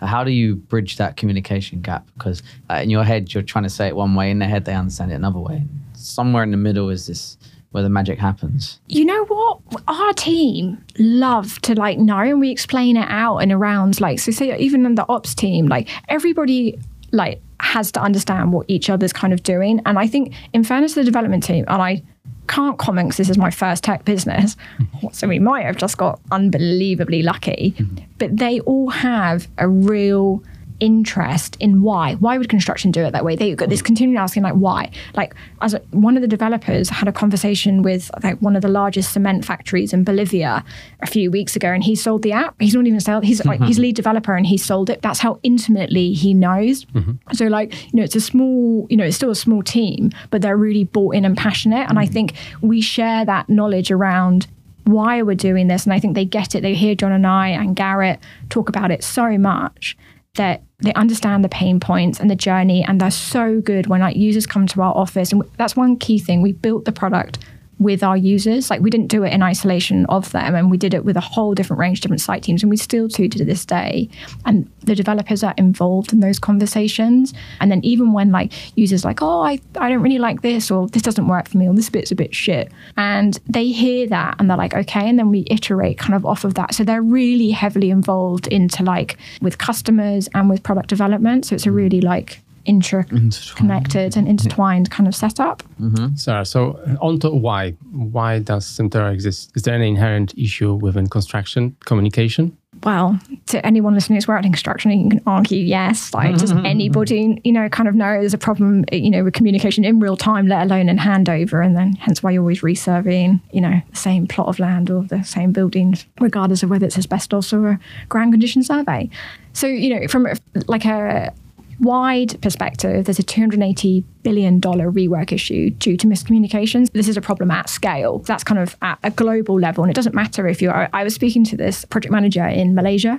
How 0.00 0.24
do 0.24 0.30
you 0.30 0.56
bridge 0.56 0.96
that 0.96 1.16
communication 1.16 1.80
gap? 1.80 2.06
Because 2.14 2.42
uh, 2.68 2.74
in 2.82 2.90
your 2.90 3.04
head 3.04 3.32
you're 3.32 3.42
trying 3.42 3.64
to 3.64 3.70
say 3.70 3.88
it 3.88 3.96
one 3.96 4.14
way, 4.14 4.30
in 4.30 4.38
their 4.40 4.48
head 4.48 4.64
they 4.64 4.74
understand 4.74 5.12
it 5.12 5.14
another 5.14 5.38
way. 5.38 5.64
Somewhere 5.94 6.42
in 6.42 6.50
the 6.50 6.56
middle 6.58 6.90
is 6.90 7.06
this 7.06 7.38
where 7.70 7.82
the 7.82 7.88
magic 7.88 8.18
happens. 8.18 8.80
you 8.86 9.04
know 9.04 9.24
what? 9.26 9.60
Our 9.88 10.12
team 10.14 10.82
love 10.98 11.60
to 11.62 11.74
like 11.74 11.98
know 11.98 12.18
and 12.18 12.40
we 12.40 12.50
explain 12.50 12.96
it 12.96 13.08
out 13.08 13.38
and 13.38 13.52
around 13.52 14.00
like 14.00 14.18
so 14.18 14.32
say 14.32 14.56
even 14.58 14.86
in 14.86 14.94
the 14.94 15.06
ops 15.08 15.34
team 15.34 15.66
like 15.66 15.88
everybody 16.08 16.78
like 17.12 17.40
has 17.60 17.92
to 17.92 18.00
understand 18.00 18.52
what 18.52 18.66
each 18.68 18.88
other's 18.90 19.12
kind 19.12 19.32
of 19.32 19.42
doing. 19.42 19.80
And 19.84 19.98
i 19.98 20.06
think 20.06 20.34
in 20.52 20.64
fairness 20.64 20.94
to 20.94 21.00
the 21.00 21.04
development 21.04 21.42
team 21.42 21.64
and 21.68 21.82
i 21.82 22.02
can't 22.48 22.78
comment 22.78 23.08
because 23.08 23.16
this 23.16 23.30
is 23.30 23.38
my 23.38 23.50
first 23.50 23.82
tech 23.82 24.04
business 24.04 24.56
so 25.12 25.26
we 25.26 25.38
might 25.38 25.64
have 25.64 25.76
just 25.76 25.98
got 25.98 26.20
unbelievably 26.30 27.22
lucky 27.22 27.74
mm-hmm. 27.76 28.04
but 28.18 28.36
they 28.36 28.60
all 28.60 28.88
have 28.88 29.48
a 29.58 29.68
real 29.68 30.42
interest 30.80 31.56
in 31.60 31.82
why. 31.82 32.14
Why 32.14 32.38
would 32.38 32.48
construction 32.48 32.90
do 32.90 33.04
it 33.04 33.12
that 33.12 33.24
way? 33.24 33.36
They 33.36 33.54
got 33.54 33.68
this 33.68 33.82
continuing 33.82 34.18
asking 34.18 34.42
like 34.42 34.54
why. 34.54 34.90
Like 35.14 35.34
as 35.60 35.74
a, 35.74 35.78
one 35.90 36.16
of 36.16 36.22
the 36.22 36.28
developers 36.28 36.88
had 36.88 37.08
a 37.08 37.12
conversation 37.12 37.82
with 37.82 38.10
like 38.22 38.38
one 38.40 38.56
of 38.56 38.62
the 38.62 38.68
largest 38.68 39.12
cement 39.12 39.44
factories 39.44 39.92
in 39.92 40.04
Bolivia 40.04 40.64
a 41.00 41.06
few 41.06 41.30
weeks 41.30 41.56
ago, 41.56 41.68
and 41.68 41.82
he 41.82 41.94
sold 41.94 42.22
the 42.22 42.32
app. 42.32 42.54
He's 42.60 42.74
not 42.74 42.86
even 42.86 43.00
sell. 43.00 43.20
He's 43.20 43.44
like 43.44 43.60
he's 43.60 43.76
mm-hmm. 43.76 43.82
lead 43.82 43.96
developer, 43.96 44.34
and 44.34 44.46
he 44.46 44.56
sold 44.56 44.90
it. 44.90 45.02
That's 45.02 45.20
how 45.20 45.38
intimately 45.42 46.12
he 46.12 46.34
knows. 46.34 46.84
Mm-hmm. 46.86 47.12
So 47.34 47.46
like 47.46 47.74
you 47.92 47.98
know, 47.98 48.02
it's 48.02 48.16
a 48.16 48.20
small. 48.20 48.86
You 48.90 48.96
know, 48.96 49.04
it's 49.04 49.16
still 49.16 49.30
a 49.30 49.36
small 49.36 49.62
team, 49.62 50.10
but 50.30 50.42
they're 50.42 50.56
really 50.56 50.84
bought 50.84 51.14
in 51.14 51.24
and 51.24 51.36
passionate. 51.36 51.88
And 51.88 51.98
I 51.98 52.04
mm-hmm. 52.04 52.12
think 52.12 52.34
we 52.60 52.80
share 52.80 53.24
that 53.24 53.48
knowledge 53.48 53.90
around 53.90 54.46
why 54.86 55.20
we're 55.22 55.34
doing 55.34 55.66
this. 55.66 55.84
And 55.84 55.92
I 55.92 56.00
think 56.00 56.14
they 56.14 56.24
get 56.24 56.54
it. 56.54 56.62
They 56.62 56.74
hear 56.74 56.94
John 56.94 57.12
and 57.12 57.26
I 57.26 57.48
and 57.48 57.74
Garrett 57.74 58.20
talk 58.48 58.68
about 58.68 58.90
it 58.90 59.02
so 59.02 59.36
much 59.36 59.96
that 60.36 60.62
they 60.78 60.92
understand 60.94 61.44
the 61.44 61.48
pain 61.48 61.80
points 61.80 62.20
and 62.20 62.30
the 62.30 62.36
journey. 62.36 62.84
And 62.86 63.00
they're 63.00 63.10
so 63.10 63.60
good 63.60 63.86
when 63.86 64.00
like 64.00 64.16
users 64.16 64.46
come 64.46 64.66
to 64.68 64.82
our 64.82 64.94
office. 64.94 65.32
And 65.32 65.42
that's 65.56 65.76
one 65.76 65.96
key 65.96 66.18
thing. 66.18 66.42
We 66.42 66.52
built 66.52 66.84
the 66.84 66.92
product 66.92 67.38
with 67.78 68.02
our 68.02 68.16
users. 68.16 68.70
Like 68.70 68.80
we 68.80 68.90
didn't 68.90 69.08
do 69.08 69.24
it 69.24 69.32
in 69.32 69.42
isolation 69.42 70.06
of 70.06 70.32
them, 70.32 70.54
and 70.54 70.70
we 70.70 70.76
did 70.76 70.94
it 70.94 71.04
with 71.04 71.16
a 71.16 71.20
whole 71.20 71.54
different 71.54 71.80
range 71.80 71.98
of 71.98 72.02
different 72.02 72.20
site 72.20 72.42
teams, 72.42 72.62
and 72.62 72.70
we 72.70 72.76
still 72.76 73.08
do 73.08 73.28
to 73.28 73.44
this 73.44 73.64
day. 73.64 74.08
And 74.44 74.70
the 74.84 74.94
developers 74.94 75.42
are 75.42 75.54
involved 75.56 76.12
in 76.12 76.20
those 76.20 76.38
conversations. 76.38 77.34
And 77.60 77.70
then 77.70 77.84
even 77.84 78.12
when 78.12 78.32
like 78.32 78.52
users 78.76 79.04
like, 79.04 79.22
oh, 79.22 79.42
I, 79.42 79.60
I 79.78 79.88
don't 79.88 80.02
really 80.02 80.18
like 80.18 80.42
this, 80.42 80.70
or 80.70 80.88
this 80.88 81.02
doesn't 81.02 81.28
work 81.28 81.48
for 81.48 81.58
me, 81.58 81.68
or 81.68 81.74
this 81.74 81.90
bit's 81.90 82.10
a 82.10 82.16
bit 82.16 82.34
shit, 82.34 82.72
and 82.96 83.38
they 83.46 83.68
hear 83.68 84.06
that 84.08 84.36
and 84.38 84.48
they're 84.48 84.56
like, 84.56 84.74
okay, 84.74 85.08
and 85.08 85.18
then 85.18 85.30
we 85.30 85.44
iterate 85.50 85.98
kind 85.98 86.14
of 86.14 86.24
off 86.24 86.44
of 86.44 86.54
that. 86.54 86.74
So 86.74 86.84
they're 86.84 87.02
really 87.02 87.50
heavily 87.50 87.90
involved 87.90 88.46
into 88.48 88.82
like 88.82 89.18
with 89.40 89.58
customers 89.58 90.28
and 90.34 90.48
with 90.48 90.62
product 90.62 90.88
development. 90.88 91.46
So 91.46 91.54
it's 91.54 91.66
a 91.66 91.72
really 91.72 92.00
like 92.00 92.40
interconnected 92.66 94.16
and 94.16 94.28
intertwined 94.28 94.90
kind 94.90 95.08
of 95.08 95.14
setup. 95.14 95.62
Mm-hmm. 95.80 96.16
Sarah, 96.16 96.44
so 96.44 96.78
on 97.00 97.18
to 97.20 97.30
why. 97.30 97.72
Why 97.92 98.38
does 98.40 98.66
SymTerra 98.66 99.12
exist? 99.12 99.52
Is 99.54 99.62
there 99.62 99.74
any 99.74 99.88
inherent 99.88 100.36
issue 100.36 100.74
within 100.74 101.08
construction 101.08 101.76
communication? 101.84 102.56
well, 102.84 103.18
to 103.46 103.64
anyone 103.64 103.94
listening 103.94 104.16
who's 104.16 104.28
worked 104.28 104.44
in 104.44 104.52
construction, 104.52 104.90
you 104.90 105.08
can 105.08 105.22
argue 105.26 105.58
yes. 105.58 106.12
Like, 106.12 106.36
does 106.36 106.52
anybody, 106.64 107.40
you 107.44 107.52
know, 107.52 107.68
kind 107.68 107.88
of 107.88 107.94
know 107.94 108.20
there's 108.20 108.34
a 108.34 108.38
problem, 108.38 108.84
you 108.92 109.10
know, 109.10 109.24
with 109.24 109.34
communication 109.34 109.84
in 109.84 110.00
real 110.00 110.16
time, 110.16 110.46
let 110.46 110.62
alone 110.62 110.88
in 110.88 110.98
handover, 110.98 111.64
and 111.64 111.76
then 111.76 111.94
hence 111.94 112.22
why 112.22 112.30
you're 112.30 112.42
always 112.42 112.60
resurveying, 112.60 113.40
you 113.52 113.60
know, 113.60 113.80
the 113.90 113.96
same 113.96 114.26
plot 114.26 114.48
of 114.48 114.58
land 114.58 114.90
or 114.90 115.02
the 115.04 115.22
same 115.22 115.52
buildings, 115.52 116.06
regardless 116.20 116.62
of 116.62 116.70
whether 116.70 116.86
it's 116.86 116.98
asbestos 116.98 117.52
or 117.52 117.68
a 117.68 117.80
ground 118.08 118.32
condition 118.32 118.62
survey. 118.62 119.08
So, 119.52 119.66
you 119.66 119.98
know, 119.98 120.06
from 120.08 120.28
like 120.66 120.84
a 120.84 121.32
wide 121.80 122.40
perspective, 122.42 123.04
there's 123.04 123.18
a 123.18 123.22
$280 123.22 124.04
billion 124.22 124.60
rework 124.60 125.32
issue 125.32 125.70
due 125.70 125.96
to 125.96 126.06
miscommunications. 126.06 126.90
This 126.92 127.08
is 127.08 127.16
a 127.16 127.20
problem 127.20 127.50
at 127.50 127.68
scale. 127.68 128.18
That's 128.20 128.44
kind 128.44 128.58
of 128.58 128.76
at 128.82 128.98
a 129.02 129.10
global 129.10 129.58
level. 129.58 129.84
And 129.84 129.90
it 129.90 129.94
doesn't 129.94 130.14
matter 130.14 130.46
if 130.48 130.62
you're, 130.62 130.74
I- 130.74 130.88
I 130.92 131.04
was 131.04 131.14
speaking 131.14 131.44
to 131.44 131.56
this 131.56 131.84
project 131.84 132.12
manager 132.12 132.46
in 132.46 132.74
Malaysia 132.74 133.18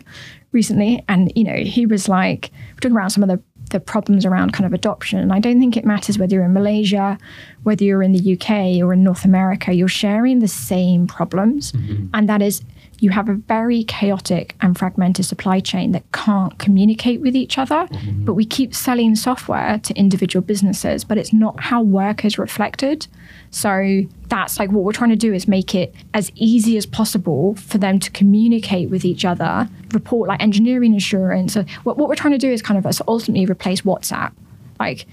recently, 0.52 1.04
and, 1.08 1.32
you 1.36 1.43
know, 1.43 1.58
he 1.58 1.86
was 1.86 2.10
like, 2.10 2.52
we're 2.74 2.80
talking 2.80 2.98
around 2.98 3.12
some 3.12 3.24
of 3.24 3.30
the 3.30 3.41
the 3.70 3.80
problems 3.80 4.26
around 4.26 4.54
kind 4.54 4.65
of 4.65 4.74
adoption. 4.74 5.20
And 5.20 5.34
I 5.34 5.39
don't 5.39 5.60
think 5.60 5.76
it 5.76 5.86
matters 5.86 6.17
whether 6.17 6.36
you're 6.36 6.46
in 6.46 6.54
Malaysia, 6.54 7.17
whether 7.63 7.84
you're 7.84 8.04
in 8.04 8.13
the 8.13 8.34
UK 8.34 8.82
or 8.82 8.93
in 8.93 9.04
North 9.04 9.26
America, 9.26 9.74
you're 9.74 9.88
sharing 9.88 10.39
the 10.39 10.48
same 10.48 11.06
problems. 11.06 11.74
Mm-hmm. 11.74 12.08
And 12.13 12.30
that 12.30 12.41
is 12.41 12.62
you 13.00 13.12
have 13.12 13.30
a 13.30 13.34
very 13.34 13.84
chaotic 13.84 14.56
and 14.62 14.78
fragmented 14.78 15.26
supply 15.26 15.60
chain 15.60 15.92
that 15.92 16.12
can't 16.12 16.58
communicate 16.58 17.22
with 17.22 17.36
each 17.36 17.58
other. 17.58 17.88
Mm-hmm. 17.88 18.26
But 18.26 18.34
we 18.34 18.46
keep 18.46 18.74
selling 18.74 19.16
software 19.16 19.80
to 19.80 19.94
individual 19.94 20.44
businesses, 20.44 21.04
but 21.04 21.18
it's 21.18 21.32
not 21.32 21.60
how 21.60 21.82
work 21.82 22.26
is 22.26 22.38
reflected. 22.38 23.08
So 23.52 24.04
that's 24.30 24.60
like 24.60 24.72
what 24.72 24.84
we're 24.84 24.94
trying 24.94 25.12
to 25.12 25.16
do 25.16 25.34
is 25.34 25.48
make 25.48 25.76
it 25.76 25.94
as 26.14 26.32
easy 26.36 26.78
as 26.78 26.86
possible 26.86 27.56
for 27.56 27.78
them 27.78 28.00
to 28.00 28.12
communicate 28.12 28.90
with 28.90 29.06
each 29.06 29.26
other, 29.26 29.70
report 29.92 30.28
like 30.28 30.42
engineering 30.42 30.94
insurance. 30.94 31.54
So 31.54 31.66
what, 31.84 31.98
what 31.98 32.10
we're 32.10 32.16
trying 32.16 32.34
to 32.34 32.40
do 32.40 32.52
is 32.52 32.62
kind 32.62 32.84
of 32.84 33.02
ultimately 33.08 33.46
replace 33.46 33.82
WhatsApp. 33.82 34.32
Like 34.80 35.08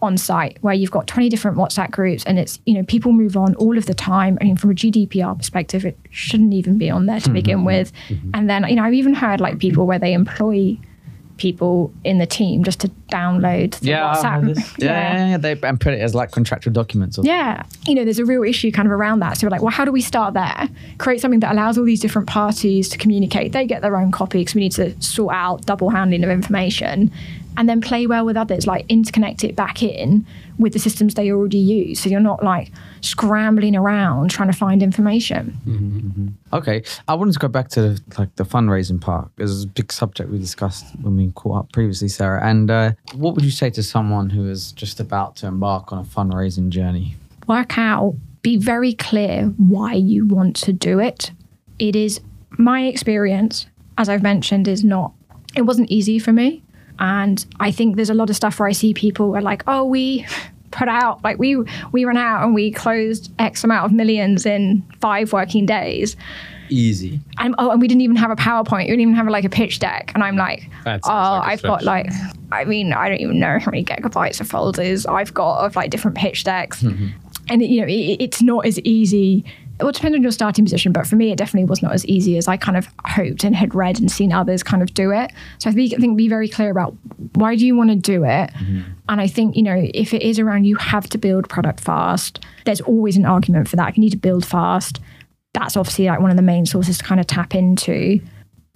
on 0.00 0.16
site 0.16 0.58
where 0.60 0.74
you've 0.74 0.90
got 0.90 1.06
20 1.06 1.28
different 1.28 1.56
WhatsApp 1.56 1.90
groups 1.90 2.24
and 2.24 2.38
it's, 2.38 2.60
you 2.66 2.74
know, 2.74 2.82
people 2.84 3.12
move 3.12 3.36
on 3.36 3.54
all 3.56 3.76
of 3.76 3.86
the 3.86 3.94
time. 3.94 4.38
I 4.40 4.44
mean, 4.44 4.56
from 4.56 4.70
a 4.70 4.74
GDPR 4.74 5.36
perspective, 5.36 5.84
it 5.84 5.98
shouldn't 6.10 6.54
even 6.54 6.78
be 6.78 6.90
on 6.90 7.06
there 7.06 7.20
to 7.20 7.30
begin 7.30 7.58
mm-hmm. 7.58 7.66
with. 7.66 7.92
Mm-hmm. 8.08 8.30
And 8.34 8.48
then, 8.48 8.68
you 8.68 8.76
know, 8.76 8.84
I've 8.84 8.94
even 8.94 9.14
heard 9.14 9.40
like 9.40 9.58
people 9.58 9.86
where 9.86 9.98
they 9.98 10.12
employ 10.12 10.78
people 11.38 11.92
in 12.04 12.18
the 12.18 12.26
team 12.26 12.64
just 12.64 12.80
to 12.80 12.88
download 13.10 13.78
the 13.78 13.86
Yeah, 13.86 14.14
WhatsApp. 14.14 14.74
yeah, 14.78 14.86
yeah, 14.86 15.28
yeah. 15.30 15.36
They 15.38 15.58
and 15.62 15.80
put 15.80 15.94
it 15.94 16.00
as 16.00 16.14
like 16.14 16.32
contractual 16.32 16.72
documents. 16.72 17.18
Or 17.18 17.24
Yeah. 17.24 17.62
You 17.86 17.94
know, 17.94 18.04
there's 18.04 18.18
a 18.18 18.24
real 18.24 18.42
issue 18.42 18.70
kind 18.70 18.86
of 18.86 18.92
around 18.92 19.20
that. 19.20 19.38
So 19.38 19.46
we're 19.46 19.50
like, 19.50 19.62
well, 19.62 19.70
how 19.70 19.84
do 19.84 19.92
we 19.92 20.02
start 20.02 20.34
there? 20.34 20.68
Create 20.98 21.20
something 21.20 21.40
that 21.40 21.52
allows 21.52 21.78
all 21.78 21.84
these 21.84 22.00
different 22.00 22.28
parties 22.28 22.88
to 22.90 22.98
communicate. 22.98 23.52
They 23.52 23.66
get 23.66 23.82
their 23.82 23.96
own 23.96 24.10
copy 24.12 24.40
because 24.40 24.54
we 24.54 24.60
need 24.60 24.72
to 24.72 25.00
sort 25.00 25.34
out 25.34 25.64
double 25.64 25.90
handling 25.90 26.24
of 26.24 26.30
information 26.30 27.10
and 27.58 27.68
then 27.68 27.82
play 27.82 28.06
well 28.06 28.24
with 28.24 28.36
others, 28.36 28.66
like 28.66 28.86
interconnect 28.88 29.44
it 29.44 29.54
back 29.54 29.82
in 29.82 30.24
with 30.58 30.72
the 30.72 30.78
systems 30.78 31.14
they 31.14 31.30
already 31.30 31.58
use. 31.58 32.00
So 32.00 32.08
you're 32.08 32.20
not 32.20 32.42
like 32.42 32.72
scrambling 33.02 33.76
around 33.76 34.30
trying 34.30 34.50
to 34.50 34.56
find 34.56 34.82
information. 34.82 35.58
Okay, 36.52 36.82
I 37.06 37.14
wanted 37.14 37.32
to 37.32 37.38
go 37.38 37.48
back 37.48 37.68
to 37.70 38.00
like 38.16 38.34
the 38.36 38.44
fundraising 38.44 39.00
part 39.00 39.28
because 39.36 39.54
it's 39.54 39.64
a 39.64 39.68
big 39.68 39.92
subject 39.92 40.30
we 40.30 40.38
discussed 40.38 40.86
when 41.02 41.16
we 41.16 41.30
caught 41.32 41.58
up 41.58 41.72
previously, 41.72 42.08
Sarah. 42.08 42.42
And 42.42 42.70
uh, 42.70 42.92
what 43.14 43.34
would 43.34 43.44
you 43.44 43.50
say 43.50 43.68
to 43.70 43.82
someone 43.82 44.30
who 44.30 44.48
is 44.48 44.72
just 44.72 45.00
about 45.00 45.36
to 45.36 45.46
embark 45.46 45.92
on 45.92 45.98
a 45.98 46.04
fundraising 46.04 46.70
journey? 46.70 47.16
work 47.48 47.78
out, 47.78 48.14
be 48.42 48.56
very 48.56 48.92
clear 48.92 49.46
why 49.56 49.94
you 49.94 50.26
want 50.26 50.54
to 50.54 50.72
do 50.72 51.00
it. 51.00 51.32
It 51.80 51.96
is 51.96 52.20
my 52.50 52.84
experience, 52.84 53.66
as 53.96 54.08
I've 54.08 54.22
mentioned, 54.22 54.68
is 54.68 54.84
not, 54.84 55.12
it 55.56 55.62
wasn't 55.62 55.90
easy 55.90 56.20
for 56.20 56.32
me. 56.32 56.62
And 56.98 57.44
I 57.60 57.70
think 57.70 57.96
there's 57.96 58.10
a 58.10 58.14
lot 58.14 58.30
of 58.30 58.36
stuff 58.36 58.58
where 58.58 58.68
I 58.68 58.72
see 58.72 58.94
people 58.94 59.36
are 59.36 59.42
like, 59.42 59.62
oh, 59.66 59.84
we, 59.84 60.26
put 60.70 60.86
out 60.86 61.24
like 61.24 61.38
we 61.38 61.56
we 61.92 62.04
ran 62.04 62.18
out 62.18 62.44
and 62.44 62.54
we 62.54 62.70
closed 62.70 63.32
X 63.38 63.64
amount 63.64 63.86
of 63.86 63.92
millions 63.92 64.44
in 64.44 64.82
five 65.00 65.32
working 65.32 65.66
days. 65.66 66.16
Easy. 66.70 67.20
And 67.38 67.54
oh, 67.58 67.70
and 67.70 67.80
we 67.80 67.88
didn't 67.88 68.02
even 68.02 68.16
have 68.16 68.30
a 68.30 68.36
PowerPoint. 68.36 68.80
We 68.80 68.88
didn't 68.88 69.00
even 69.00 69.14
have 69.14 69.26
like 69.28 69.44
a 69.44 69.48
pitch 69.48 69.78
deck. 69.78 70.12
And 70.14 70.22
I'm 70.22 70.36
like, 70.36 70.68
oh, 71.06 71.38
like 71.38 71.48
I've 71.48 71.62
got 71.62 71.82
like, 71.82 72.10
I 72.52 72.64
mean, 72.64 72.92
I 72.92 73.08
don't 73.08 73.20
even 73.20 73.38
know 73.40 73.58
how 73.58 73.70
many 73.70 73.84
gigabytes 73.84 74.40
of 74.40 74.48
folders 74.48 75.06
I've 75.06 75.32
got 75.32 75.64
of 75.64 75.76
like 75.76 75.90
different 75.90 76.16
pitch 76.16 76.44
decks. 76.44 76.82
And 77.48 77.62
you 77.62 77.80
know, 77.80 77.86
it, 77.86 78.20
it's 78.20 78.42
not 78.42 78.66
as 78.66 78.78
easy. 78.80 79.44
It 79.78 79.84
will 79.84 79.92
depend 79.92 80.14
on 80.14 80.22
your 80.22 80.32
starting 80.32 80.64
position, 80.64 80.92
but 80.92 81.06
for 81.06 81.14
me, 81.16 81.30
it 81.30 81.38
definitely 81.38 81.66
was 81.66 81.82
not 81.82 81.92
as 81.92 82.04
easy 82.06 82.36
as 82.36 82.48
I 82.48 82.56
kind 82.56 82.76
of 82.76 82.88
hoped 83.04 83.44
and 83.44 83.54
had 83.54 83.74
read 83.74 84.00
and 84.00 84.10
seen 84.10 84.32
others 84.32 84.62
kind 84.62 84.82
of 84.82 84.92
do 84.92 85.12
it. 85.12 85.30
So 85.58 85.70
I 85.70 85.72
think, 85.72 85.94
I 85.94 85.98
think 85.98 86.16
be 86.16 86.28
very 86.28 86.48
clear 86.48 86.70
about 86.70 86.96
why 87.34 87.54
do 87.54 87.64
you 87.64 87.76
want 87.76 87.90
to 87.90 87.96
do 87.96 88.24
it, 88.24 88.50
mm-hmm. 88.50 88.80
and 89.08 89.20
I 89.20 89.28
think 89.28 89.56
you 89.56 89.62
know 89.62 89.88
if 89.94 90.12
it 90.12 90.22
is 90.22 90.38
around 90.38 90.64
you 90.64 90.76
have 90.76 91.08
to 91.10 91.18
build 91.18 91.48
product 91.48 91.80
fast. 91.80 92.44
There's 92.64 92.80
always 92.80 93.16
an 93.16 93.24
argument 93.24 93.68
for 93.68 93.76
that. 93.76 93.90
If 93.90 93.96
you 93.96 94.02
need 94.02 94.10
to 94.10 94.16
build 94.16 94.44
fast, 94.44 95.00
that's 95.54 95.76
obviously 95.76 96.06
like 96.06 96.20
one 96.20 96.30
of 96.30 96.36
the 96.36 96.42
main 96.42 96.66
sources 96.66 96.98
to 96.98 97.04
kind 97.04 97.20
of 97.20 97.26
tap 97.26 97.54
into. 97.54 98.20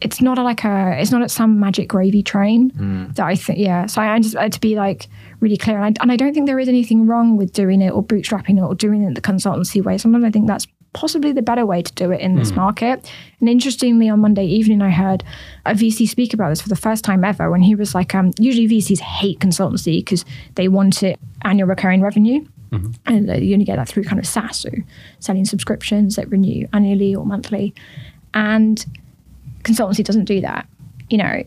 It's 0.01 0.21
not 0.21 0.37
like 0.39 0.65
a, 0.65 0.97
it's 1.01 1.13
not 1.13 1.23
at 1.23 1.31
some 1.31 1.61
magic 1.61 1.89
gravy 1.89 2.25
train 2.25 2.73
mm. 2.73 3.15
that 3.15 3.25
I 3.25 3.37
think, 3.37 3.61
yeah. 3.61 3.87
So 3.87 4.03
I 4.03 4.19
just 4.19 4.37
had 4.37 4.53
to 4.53 4.61
be 4.61 4.75
like 4.75 5.07
really 5.39 5.57
clear. 5.57 5.77
And 5.77 5.97
I, 5.97 6.03
and 6.03 6.11
I 6.11 6.17
don't 6.17 6.35
think 6.35 6.47
there 6.47 6.59
is 6.59 6.69
anything 6.69 7.07
wrong 7.07 7.37
with 7.37 7.53
doing 7.53 7.81
it 7.81 7.91
or 7.91 8.03
bootstrapping 8.03 8.59
it 8.59 8.63
or 8.63 8.75
doing 8.75 9.05
it 9.05 9.15
the 9.15 9.21
consultancy 9.21 9.83
way. 9.83 9.99
Sometimes 9.99 10.25
I 10.25 10.31
think 10.31 10.49
that's 10.49 10.67
possibly 10.93 11.33
the 11.33 11.43
better 11.43 11.65
way 11.65 11.81
to 11.83 11.93
do 11.95 12.11
it 12.11 12.21
in 12.21 12.35
this 12.37 12.53
market. 12.53 13.11
And 13.41 13.49
interestingly, 13.49 14.09
on 14.11 14.21
Monday 14.21 14.45
evening, 14.45 14.83
I 14.83 14.91
heard 14.91 15.25
a 15.65 15.73
VC 15.73 16.07
speak 16.09 16.35
about 16.35 16.51
this 16.51 16.61
for 16.61 16.69
the 16.69 16.77
first 16.77 17.03
time 17.05 17.25
ever 17.25 17.51
when 17.51 17.63
he 17.63 17.75
was 17.75 17.95
like, 17.95 18.15
um, 18.15 18.31
usually 18.39 18.69
VCs 18.69 19.01
hate 19.01 19.39
consultancy 19.41 20.01
because 20.01 20.25
they 20.57 20.69
want 20.69 21.03
it 21.03 21.19
annual 21.45 21.69
recurring 21.69 22.03
revenue. 22.03 22.45
And 23.05 23.29
uh, 23.29 23.35
you 23.35 23.53
only 23.53 23.67
get 23.67 23.77
that 23.77 23.87
through 23.87 24.05
kind 24.05 24.19
of 24.19 24.27
SaaS, 24.27 24.61
so 24.61 24.71
selling 25.19 25.45
subscriptions 25.45 26.17
that 26.17 26.31
renew 26.31 26.67
annually 26.73 27.15
or 27.15 27.27
monthly. 27.27 27.75
And 28.33 28.83
consultancy 29.63 30.03
doesn't 30.03 30.25
do 30.25 30.41
that, 30.41 30.67
you 31.11 31.19
know. 31.19 31.43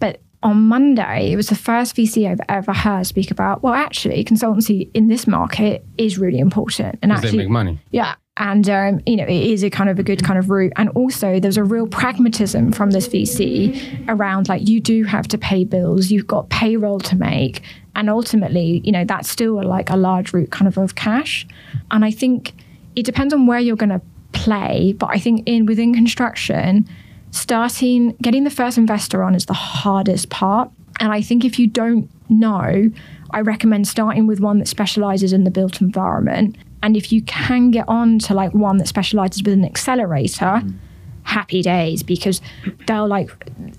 But 0.00 0.20
on 0.42 0.64
Monday, 0.64 1.30
it 1.32 1.36
was 1.36 1.46
the 1.46 1.54
first 1.54 1.94
VC 1.94 2.28
I've 2.28 2.40
ever 2.48 2.72
heard 2.72 3.06
speak 3.06 3.30
about, 3.30 3.62
well, 3.62 3.72
actually, 3.74 4.24
consultancy 4.24 4.90
in 4.94 5.06
this 5.06 5.28
market 5.28 5.84
is 5.96 6.18
really 6.18 6.40
important. 6.40 6.98
And 7.02 7.10
Because 7.10 7.22
they 7.22 7.28
actually, 7.28 7.38
make 7.44 7.50
money. 7.50 7.78
yeah. 7.92 8.16
And, 8.36 8.68
um, 8.68 9.00
you 9.06 9.14
know, 9.14 9.24
it 9.24 9.30
is 9.30 9.62
a 9.62 9.70
kind 9.70 9.88
of 9.88 9.98
a 10.00 10.02
good 10.02 10.24
kind 10.24 10.38
of 10.38 10.50
route. 10.50 10.72
And 10.76 10.88
also, 10.90 11.38
there's 11.38 11.56
a 11.56 11.62
real 11.62 11.86
pragmatism 11.86 12.72
from 12.72 12.90
this 12.90 13.06
VC 13.06 14.04
around 14.08 14.48
like, 14.48 14.68
you 14.68 14.80
do 14.80 15.04
have 15.04 15.28
to 15.28 15.38
pay 15.38 15.64
bills, 15.64 16.10
you've 16.10 16.26
got 16.26 16.48
payroll 16.50 16.98
to 17.00 17.16
make. 17.16 17.62
And 17.94 18.10
ultimately, 18.10 18.80
you 18.84 18.90
know, 18.90 19.04
that's 19.04 19.30
still 19.30 19.62
like 19.62 19.88
a 19.88 19.96
large 19.96 20.32
route 20.32 20.50
kind 20.50 20.66
of 20.66 20.76
of 20.78 20.96
cash. 20.96 21.46
And 21.92 22.04
I 22.04 22.10
think 22.10 22.54
it 22.96 23.04
depends 23.04 23.32
on 23.32 23.46
where 23.46 23.60
you're 23.60 23.76
going 23.76 23.90
to 23.90 24.02
play. 24.32 24.94
But 24.98 25.10
I 25.10 25.18
think 25.18 25.44
in 25.46 25.64
within 25.64 25.94
construction, 25.94 26.88
starting, 27.30 28.16
getting 28.20 28.42
the 28.42 28.50
first 28.50 28.78
investor 28.78 29.22
on 29.22 29.36
is 29.36 29.46
the 29.46 29.54
hardest 29.54 30.30
part. 30.30 30.72
And 30.98 31.12
I 31.12 31.22
think 31.22 31.44
if 31.44 31.58
you 31.58 31.68
don't 31.68 32.10
know, 32.28 32.90
I 33.30 33.40
recommend 33.40 33.86
starting 33.86 34.26
with 34.26 34.40
one 34.40 34.58
that 34.58 34.68
specializes 34.68 35.32
in 35.32 35.44
the 35.44 35.50
built 35.50 35.80
environment. 35.80 36.56
And 36.84 36.96
if 36.96 37.10
you 37.10 37.22
can 37.22 37.70
get 37.70 37.86
on 37.88 38.20
to 38.20 38.34
like 38.34 38.52
one 38.54 38.76
that 38.76 38.86
specializes 38.86 39.42
with 39.42 39.54
an 39.54 39.64
accelerator, 39.64 40.60
mm. 40.62 40.74
happy 41.22 41.62
days 41.62 42.02
because 42.02 42.40
they'll 42.86 43.08
like 43.08 43.30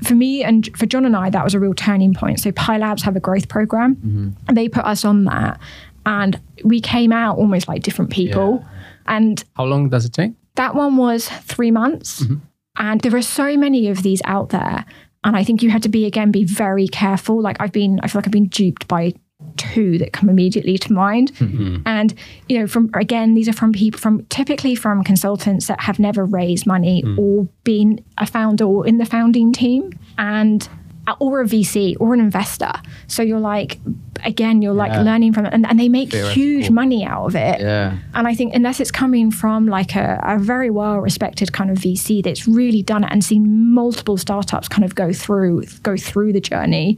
for 0.04 0.16
me 0.16 0.44
and 0.44 0.76
for 0.76 0.86
John 0.88 1.06
and 1.06 1.16
I 1.16 1.30
that 1.30 1.44
was 1.44 1.54
a 1.54 1.60
real 1.60 1.76
turning 1.76 2.14
point. 2.14 2.40
So 2.40 2.52
Pi 2.52 2.78
Labs 2.80 3.04
have 3.04 3.16
a 3.16 3.20
growth 3.20 3.48
program 3.48 4.36
and 4.48 4.58
they 4.58 4.68
put 4.68 4.86
us 4.86 5.06
on 5.06 5.26
that 5.26 5.60
and 6.06 6.40
we 6.64 6.82
came 6.82 7.14
out 7.14 7.38
almost 7.38 7.68
like 7.68 7.84
different 7.84 8.12
people. 8.12 8.66
And 9.08 9.44
How 9.56 9.66
long 9.66 9.90
does 9.90 10.06
it 10.06 10.14
take? 10.14 10.34
that 10.56 10.76
one 10.76 10.98
was 10.98 11.30
three 11.30 11.72
months. 11.72 12.24
Mm-hmm. 12.24 12.36
And 12.78 13.02
there 13.02 13.16
are 13.16 13.22
so 13.22 13.56
many 13.56 13.88
of 13.88 14.04
these 14.04 14.22
out 14.26 14.50
there. 14.50 14.86
And 15.24 15.36
I 15.36 15.44
think 15.44 15.64
you 15.64 15.70
had 15.70 15.84
to 15.84 15.90
be, 15.90 16.06
again, 16.06 16.32
be 16.32 16.44
very 16.44 16.88
careful. 16.88 17.42
Like 17.42 17.58
I've 17.60 17.72
been, 17.72 18.00
I 18.04 18.08
feel 18.08 18.20
like 18.20 18.28
I've 18.28 18.32
been 18.32 18.48
duped 18.48 18.88
by 18.88 19.14
two 19.58 19.98
that 19.98 20.14
come 20.14 20.30
immediately 20.30 20.78
to 20.78 20.94
mind. 20.94 21.34
Mm-hmm. 21.36 21.78
And, 21.86 22.14
you 22.50 22.60
know, 22.60 22.68
from, 22.68 22.90
again, 22.94 23.34
these 23.34 23.48
are 23.50 23.54
from 23.54 23.74
people 23.74 24.00
from 24.00 24.26
typically 24.26 24.76
from 24.76 25.04
consultants 25.04 25.68
that 25.68 25.82
have 25.82 26.00
never 26.00 26.26
raised 26.26 26.66
money 26.66 27.04
mm. 27.04 27.18
or 27.18 27.48
been 27.64 28.04
a 28.18 28.26
founder 28.26 28.66
or 28.66 28.88
in 28.88 28.98
the 28.98 29.06
founding 29.06 29.54
team. 29.54 29.92
And, 30.18 30.68
uh, 31.08 31.14
or 31.20 31.42
a 31.42 31.46
VC 31.46 31.96
or 32.00 32.16
an 32.16 32.20
investor. 32.20 32.72
So 33.06 33.22
you're 33.22 33.40
like, 33.40 33.80
again, 34.24 34.64
you're 34.64 34.74
like 34.74 34.92
Yeah. 34.92 35.04
learning 35.04 35.34
from 35.34 35.46
it. 35.46 35.54
And, 35.54 35.64
and 35.68 35.80
they 35.80 35.88
make 35.88 36.12
huge 36.12 36.72
money 36.72 37.06
out 37.06 37.26
of 37.28 37.36
it. 37.36 37.62
Yeah. 37.62 37.98
And 38.16 38.28
I 38.28 38.34
think 38.34 38.56
unless 38.56 38.80
it's 38.80 38.90
coming 38.90 39.30
from 39.30 39.68
like 39.68 39.96
a, 39.96 40.20
a 40.24 40.40
very 40.40 40.72
well 40.72 40.98
respected 41.00 41.54
kind 41.54 41.70
of 41.70 41.78
VC 41.78 42.24
that's 42.24 42.48
really 42.48 42.82
done 42.82 43.04
it 43.04 43.12
and 43.12 43.24
seen 43.24 43.72
multiple 43.72 44.18
startups 44.18 44.68
kind 44.68 44.84
of 44.84 44.96
go 44.96 45.14
through 45.14 45.66
go 45.84 45.96
through 45.96 46.34
the 46.34 46.42
journey 46.42 46.98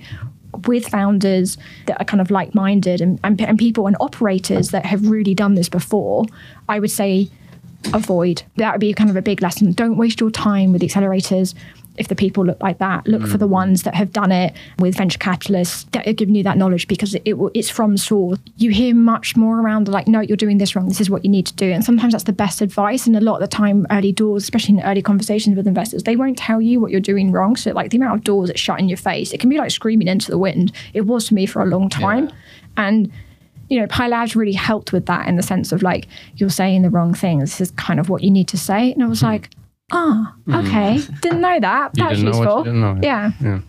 with 0.65 0.87
founders 0.87 1.57
that 1.85 1.99
are 2.01 2.05
kind 2.05 2.21
of 2.21 2.31
like 2.31 2.55
minded 2.55 3.01
and, 3.01 3.19
and, 3.23 3.39
and 3.41 3.57
people 3.57 3.87
and 3.87 3.95
operators 3.99 4.71
that 4.71 4.85
have 4.85 5.07
really 5.07 5.35
done 5.35 5.55
this 5.55 5.69
before, 5.69 6.25
I 6.69 6.79
would 6.79 6.91
say 6.91 7.29
avoid. 7.93 8.43
That 8.55 8.73
would 8.73 8.81
be 8.81 8.93
kind 8.93 9.09
of 9.09 9.15
a 9.15 9.21
big 9.21 9.41
lesson. 9.41 9.71
Don't 9.71 9.97
waste 9.97 10.19
your 10.19 10.31
time 10.31 10.73
with 10.73 10.81
accelerators. 10.81 11.53
If 11.97 12.07
the 12.07 12.15
people 12.15 12.45
look 12.45 12.61
like 12.61 12.77
that, 12.77 13.07
look 13.07 13.27
for 13.27 13.37
the 13.37 13.47
mm. 13.47 13.51
ones 13.51 13.83
that 13.83 13.95
have 13.95 14.11
done 14.11 14.31
it 14.31 14.53
with 14.79 14.95
venture 14.95 15.17
capitalists 15.17 15.85
that 15.91 16.07
are 16.07 16.13
giving 16.13 16.35
you 16.35 16.43
that 16.43 16.57
knowledge 16.57 16.87
because 16.87 17.15
it, 17.25 17.33
will- 17.33 17.51
it's 17.53 17.69
from 17.69 17.97
source. 17.97 18.39
You 18.57 18.71
hear 18.71 18.93
much 18.93 19.35
more 19.35 19.59
around 19.59 19.87
like, 19.87 20.07
no, 20.07 20.19
you're 20.19 20.37
doing 20.37 20.57
this 20.57 20.75
wrong. 20.75 20.87
This 20.87 21.01
is 21.01 21.09
what 21.09 21.25
you 21.25 21.31
need 21.31 21.45
to 21.47 21.55
do. 21.55 21.71
And 21.71 21.83
sometimes 21.83 22.13
that's 22.13 22.25
the 22.25 22.33
best 22.33 22.61
advice. 22.61 23.07
And 23.07 23.15
a 23.15 23.21
lot 23.21 23.35
of 23.35 23.41
the 23.41 23.47
time, 23.47 23.87
early 23.91 24.11
doors, 24.11 24.43
especially 24.43 24.75
in 24.75 24.83
early 24.83 25.01
conversations 25.01 25.55
with 25.55 25.67
investors, 25.67 26.03
they 26.03 26.15
won't 26.15 26.37
tell 26.37 26.61
you 26.61 26.79
what 26.79 26.91
you're 26.91 27.01
doing 27.01 27.31
wrong. 27.31 27.55
So 27.55 27.71
like 27.71 27.91
the 27.91 27.97
amount 27.97 28.19
of 28.19 28.23
doors 28.23 28.49
that 28.49 28.59
shut 28.59 28.79
in 28.79 28.89
your 28.89 28.97
face, 28.97 29.33
it 29.33 29.39
can 29.39 29.49
be 29.49 29.57
like 29.57 29.71
screaming 29.71 30.07
into 30.07 30.31
the 30.31 30.37
wind. 30.37 30.71
It 30.93 31.01
was 31.01 31.27
to 31.27 31.33
me 31.33 31.45
for 31.45 31.61
a 31.61 31.65
long 31.65 31.89
time. 31.89 32.31
And 32.77 33.11
you 33.69 33.79
know, 33.79 33.87
Pi 33.87 34.07
Labs 34.07 34.35
really 34.35 34.53
helped 34.53 34.93
with 34.93 35.05
that 35.07 35.27
in 35.27 35.35
the 35.35 35.43
sense 35.43 35.71
of 35.71 35.83
like, 35.83 36.07
you're 36.35 36.49
saying 36.49 36.83
the 36.83 36.89
wrong 36.89 37.13
thing. 37.13 37.39
This 37.39 37.59
is 37.59 37.71
kind 37.71 37.99
of 37.99 38.09
what 38.09 38.23
you 38.23 38.31
need 38.31 38.47
to 38.49 38.57
say. 38.57 38.93
And 38.93 39.03
I 39.03 39.07
was 39.07 39.19
hmm. 39.19 39.27
like, 39.27 39.49
ah, 39.91 40.35
okay. 40.53 40.99
Didn't 41.21 41.41
know 41.41 41.59
that. 41.59 41.91
You 41.97 42.03
That's 42.03 42.19
didn't 42.19 42.31
know 42.31 42.37
what 42.39 42.43
useful. 42.45 42.57
you 42.59 42.63
didn't 42.65 42.81
know. 42.81 42.99
Yeah. 43.01 43.31
Yeah. 43.41 43.59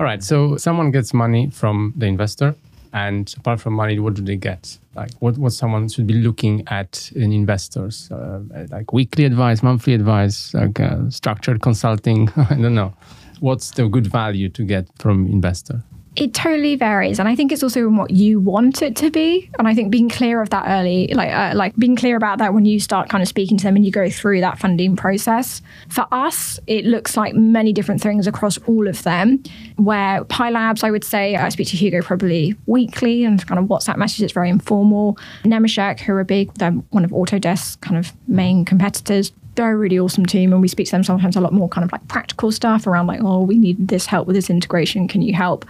All 0.00 0.04
right. 0.06 0.22
So 0.22 0.56
someone 0.56 0.90
gets 0.90 1.14
money 1.14 1.50
from 1.50 1.92
the 1.96 2.06
investor, 2.06 2.54
and 2.92 3.32
apart 3.38 3.60
from 3.60 3.74
money, 3.74 3.98
what 3.98 4.14
do 4.14 4.22
they 4.22 4.36
get? 4.36 4.78
Like 4.94 5.10
what, 5.20 5.38
what 5.38 5.52
someone 5.52 5.88
should 5.88 6.06
be 6.06 6.14
looking 6.14 6.62
at 6.66 7.10
in 7.14 7.32
investors, 7.32 8.10
uh, 8.10 8.40
like 8.70 8.92
weekly 8.92 9.24
advice, 9.24 9.62
monthly 9.62 9.94
advice, 9.94 10.52
like 10.54 10.78
uh, 10.80 11.08
structured 11.10 11.62
consulting. 11.62 12.28
I 12.36 12.54
don't 12.54 12.74
know. 12.74 12.94
What's 13.40 13.70
the 13.72 13.88
good 13.88 14.06
value 14.06 14.48
to 14.50 14.64
get 14.64 14.86
from 14.98 15.26
investor? 15.26 15.82
It 16.14 16.34
totally 16.34 16.76
varies, 16.76 17.18
and 17.18 17.26
I 17.26 17.34
think 17.34 17.52
it's 17.52 17.62
also 17.62 17.80
in 17.80 17.96
what 17.96 18.10
you 18.10 18.38
want 18.38 18.82
it 18.82 18.94
to 18.96 19.10
be. 19.10 19.50
And 19.58 19.66
I 19.66 19.74
think 19.74 19.90
being 19.90 20.10
clear 20.10 20.42
of 20.42 20.50
that 20.50 20.68
early, 20.68 21.08
like 21.14 21.30
uh, 21.32 21.56
like 21.56 21.74
being 21.76 21.96
clear 21.96 22.16
about 22.16 22.36
that 22.38 22.52
when 22.52 22.66
you 22.66 22.80
start 22.80 23.08
kind 23.08 23.22
of 23.22 23.28
speaking 23.28 23.56
to 23.56 23.64
them 23.64 23.76
and 23.76 23.84
you 23.84 23.90
go 23.90 24.10
through 24.10 24.40
that 24.40 24.58
funding 24.58 24.94
process. 24.94 25.62
For 25.88 26.06
us, 26.12 26.60
it 26.66 26.84
looks 26.84 27.16
like 27.16 27.34
many 27.34 27.72
different 27.72 28.02
things 28.02 28.26
across 28.26 28.58
all 28.66 28.88
of 28.88 29.02
them. 29.04 29.42
Where 29.76 30.24
Pi 30.24 30.50
Labs, 30.50 30.84
I 30.84 30.90
would 30.90 31.04
say, 31.04 31.36
I 31.36 31.48
speak 31.48 31.68
to 31.68 31.76
Hugo 31.78 32.02
probably 32.02 32.54
weekly 32.66 33.24
and 33.24 33.44
kind 33.46 33.58
of 33.58 33.66
WhatsApp 33.66 33.96
messages. 33.96 34.24
It's 34.24 34.32
very 34.34 34.50
informal. 34.50 35.16
Nemetschek, 35.44 36.00
who 36.00 36.12
are 36.12 36.24
big, 36.24 36.52
they're 36.54 36.72
one 36.72 37.06
of 37.06 37.10
Autodesk's 37.10 37.76
kind 37.76 37.96
of 37.96 38.12
main 38.28 38.66
competitors 38.66 39.32
they're 39.54 39.72
a 39.72 39.76
really 39.76 39.98
awesome 39.98 40.24
team 40.24 40.52
and 40.52 40.62
we 40.62 40.68
speak 40.68 40.86
to 40.86 40.92
them 40.92 41.04
sometimes 41.04 41.36
a 41.36 41.40
lot 41.40 41.52
more 41.52 41.68
kind 41.68 41.84
of 41.84 41.92
like 41.92 42.06
practical 42.08 42.50
stuff 42.50 42.86
around 42.86 43.06
like 43.06 43.20
oh 43.22 43.40
we 43.40 43.58
need 43.58 43.88
this 43.88 44.06
help 44.06 44.26
with 44.26 44.36
this 44.36 44.48
integration. 44.48 45.08
Can 45.08 45.22
you 45.22 45.34
help? 45.34 45.64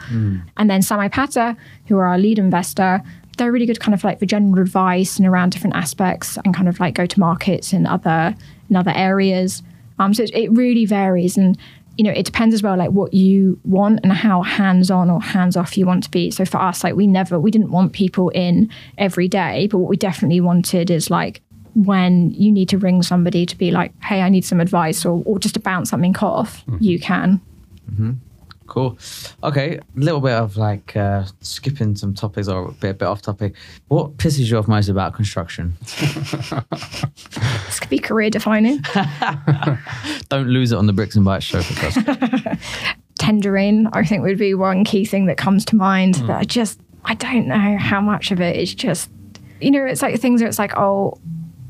And 0.56 0.70
then 0.70 0.80
Samaipata 0.80 1.56
who 1.86 1.96
are 1.96 2.06
our 2.06 2.18
lead 2.18 2.38
investor 2.38 3.02
they're 3.38 3.50
really 3.50 3.66
good 3.66 3.80
kind 3.80 3.94
of 3.94 4.04
like 4.04 4.18
for 4.18 4.26
general 4.26 4.60
advice 4.60 5.16
and 5.16 5.26
around 5.26 5.50
different 5.50 5.74
aspects 5.74 6.36
and 6.44 6.54
kind 6.54 6.68
of 6.68 6.78
like 6.80 6.94
go 6.94 7.06
to 7.06 7.18
markets 7.18 7.72
in 7.72 7.86
other 7.86 8.34
in 8.70 8.76
other 8.76 8.92
areas. 8.94 9.62
Um 9.98 10.14
so 10.14 10.22
it, 10.22 10.30
it 10.34 10.52
really 10.52 10.84
varies 10.84 11.36
and 11.36 11.58
you 11.98 12.04
know 12.04 12.12
it 12.12 12.24
depends 12.24 12.54
as 12.54 12.62
well 12.62 12.76
like 12.76 12.90
what 12.90 13.12
you 13.12 13.58
want 13.64 14.00
and 14.02 14.12
how 14.12 14.42
hands 14.42 14.90
on 14.90 15.10
or 15.10 15.20
hands 15.20 15.56
off 15.56 15.76
you 15.76 15.86
want 15.86 16.04
to 16.04 16.10
be. 16.10 16.30
So 16.30 16.44
for 16.44 16.58
us 16.58 16.84
like 16.84 16.94
we 16.94 17.06
never 17.06 17.40
we 17.40 17.50
didn't 17.50 17.72
want 17.72 17.94
people 17.94 18.28
in 18.30 18.70
every 18.96 19.28
day 19.28 19.66
but 19.66 19.78
what 19.78 19.90
we 19.90 19.96
definitely 19.96 20.40
wanted 20.40 20.90
is 20.90 21.10
like 21.10 21.42
when 21.74 22.30
you 22.30 22.52
need 22.52 22.68
to 22.70 22.78
ring 22.78 23.02
somebody 23.02 23.46
to 23.46 23.56
be 23.56 23.70
like, 23.70 23.92
hey, 24.02 24.22
I 24.22 24.28
need 24.28 24.44
some 24.44 24.60
advice 24.60 25.04
or, 25.04 25.22
or 25.24 25.38
just 25.38 25.54
to 25.54 25.60
bounce 25.60 25.90
something 25.90 26.16
off, 26.16 26.64
mm-hmm. 26.66 26.78
you 26.80 26.98
can. 26.98 27.40
Mm-hmm. 27.90 28.12
Cool. 28.66 28.96
Okay, 29.42 29.76
a 29.76 29.82
little 29.94 30.20
bit 30.20 30.32
of 30.32 30.56
like 30.56 30.96
uh, 30.96 31.24
skipping 31.40 31.94
some 31.94 32.14
topics 32.14 32.48
or 32.48 32.68
a 32.68 32.72
bit, 32.72 32.90
a 32.90 32.94
bit 32.94 33.04
off 33.04 33.20
topic. 33.20 33.54
What 33.88 34.16
pisses 34.16 34.50
you 34.50 34.56
off 34.56 34.66
most 34.66 34.88
about 34.88 35.14
construction? 35.14 35.76
This 37.66 37.80
could 37.80 37.90
be 37.90 37.98
career 37.98 38.30
defining. 38.30 38.78
Don't 40.30 40.48
lose 40.48 40.72
it 40.72 40.78
on 40.78 40.86
the 40.86 40.94
Bricks 40.94 41.16
and 41.16 41.26
Bytes 41.26 41.42
show 41.42 41.60
for 41.60 41.86
us. 41.86 42.58
Tendering, 43.18 43.88
I 43.92 44.04
think, 44.04 44.22
would 44.22 44.38
be 44.38 44.54
one 44.54 44.84
key 44.84 45.04
thing 45.04 45.26
that 45.26 45.36
comes 45.36 45.66
to 45.66 45.76
mind 45.76 46.14
that 46.14 46.22
mm. 46.28 46.38
I 46.38 46.44
just 46.44 46.80
I 47.04 47.14
don't 47.14 47.48
know 47.48 47.76
how 47.78 48.00
much 48.00 48.30
of 48.30 48.40
it 48.40 48.56
is 48.56 48.74
just, 48.74 49.10
you 49.60 49.70
know, 49.70 49.84
it's 49.84 50.02
like 50.02 50.18
things 50.20 50.40
where 50.40 50.48
it's 50.48 50.58
like, 50.58 50.76
oh, 50.76 51.18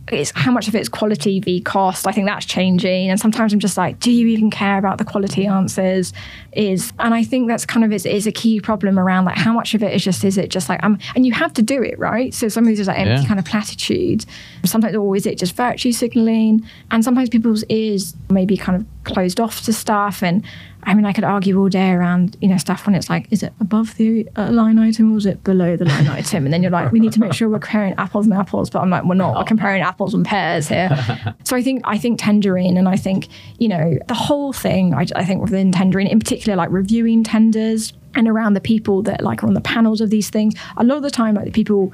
it's 0.09 0.33
how 0.35 0.51
much 0.51 0.67
of 0.69 0.75
it 0.75 0.81
is 0.81 0.88
quality 0.88 1.38
v 1.41 1.61
cost. 1.61 2.07
I 2.09 2.12
think 2.12 2.27
that's 2.27 2.45
changing, 2.45 3.09
and 3.11 3.21
sometimes 3.21 3.53
I'm 3.53 3.61
just 3.61 3.77
like, 3.77 4.01
do 4.01 4.11
you 4.11 4.27
even 4.29 4.51
care 4.51 4.77
about 4.79 4.99
the 4.99 5.05
quality 5.05 5.47
answers? 5.47 6.12
Is 6.53 6.93
and 6.99 7.15
I 7.15 7.23
think 7.23 7.49
that's 7.49 7.65
kind 7.65 7.85
of 7.85 7.93
is, 7.93 8.05
is 8.05 8.27
a 8.27 8.33
key 8.33 8.61
problem 8.61 8.99
around 8.99 9.25
like 9.27 9.38
how 9.38 9.53
much 9.53 9.75
of 9.75 9.83
it 9.83 9.93
is 9.95 10.03
just 10.05 10.25
is 10.25 10.37
it 10.37 10.51
just 10.51 10.69
like 10.69 10.83
um 10.83 10.99
and 11.15 11.25
you 11.25 11.33
have 11.33 11.53
to 11.55 11.62
do 11.62 11.83
it 11.83 11.99
right. 11.99 12.35
So 12.35 12.49
some 12.49 12.65
of 12.65 12.69
these 12.69 12.81
are 12.81 12.85
like 12.85 12.99
empty 12.99 13.23
Yeah. 13.23 13.29
kind 13.29 13.38
of 13.38 13.47
platitudes. 13.47 14.27
Sometimes 14.65 14.97
or 14.97 15.17
is 15.17 15.25
it 15.27 15.38
just 15.38 15.55
virtue 15.57 15.93
signaling? 15.93 16.67
And 16.91 17.05
sometimes 17.05 17.29
people's 17.29 17.65
ears 17.69 18.15
maybe 18.29 18.57
kind 18.57 18.77
of 18.81 18.87
closed 19.05 19.41
off 19.41 19.62
to 19.62 19.73
stuff 19.73 20.23
and. 20.23 20.45
I 20.85 20.95
mean, 20.95 21.05
I 21.05 21.12
could 21.12 21.25
argue 21.25 21.59
all 21.59 21.68
day 21.68 21.90
around, 21.90 22.37
you 22.40 22.49
know, 22.49 22.57
stuff 22.57 22.87
when 22.87 22.95
it's 22.95 23.09
like, 23.09 23.27
is 23.31 23.42
it 23.42 23.53
above 23.61 23.95
the 23.97 24.29
uh, 24.37 24.51
line 24.51 24.79
item 24.79 25.14
or 25.14 25.18
is 25.18 25.27
it 25.27 25.45
below 25.45 25.77
the 25.77 25.85
line 25.85 26.09
item? 26.09 26.45
And 26.45 26.53
then 26.53 26.62
you're 26.62 26.73
like, 26.73 26.90
we 26.90 26.99
need 26.99 27.12
to 27.12 27.21
make 27.21 27.33
sure 27.33 27.49
we're 27.49 27.61
comparing 27.61 27.95
apples 27.99 28.27
and 28.27 28.35
apples, 28.35 28.68
but 28.68 28.81
I'm 28.81 28.90
like, 28.90 29.05
we're 29.05 29.14
not. 29.14 29.37
We're 29.37 29.45
comparing 29.45 29.83
apples 29.83 30.12
and 30.14 30.25
pears 30.25 30.68
here. 30.68 30.90
so 31.45 31.57
I 31.57 31.62
think 31.62 31.83
I 31.85 31.99
think 31.99 32.18
tendering, 32.18 32.77
and 32.77 32.88
I 32.88 32.97
think 32.97 33.29
you 33.59 33.68
know 33.68 33.99
the 34.09 34.14
whole 34.14 34.53
thing. 34.53 34.95
I, 34.95 35.07
I 35.14 35.25
think 35.25 35.42
within 35.42 35.73
tendering, 35.73 36.09
in 36.09 36.18
particular, 36.18 36.57
like 36.57 36.71
reviewing 36.71 37.23
tenders 37.23 37.92
and 38.14 38.29
around 38.29 38.55
the 38.55 38.61
people 38.61 39.03
that 39.03 39.23
like 39.23 39.42
are 39.42 39.47
on 39.47 39.55
the 39.55 39.61
panels 39.61 40.01
of 40.01 40.11
these 40.11 40.31
things. 40.31 40.55
A 40.77 40.85
lot 40.85 40.97
of 40.97 41.03
the 41.03 41.11
time, 41.11 41.35
like 41.35 41.47
the 41.47 41.53
people 41.53 41.92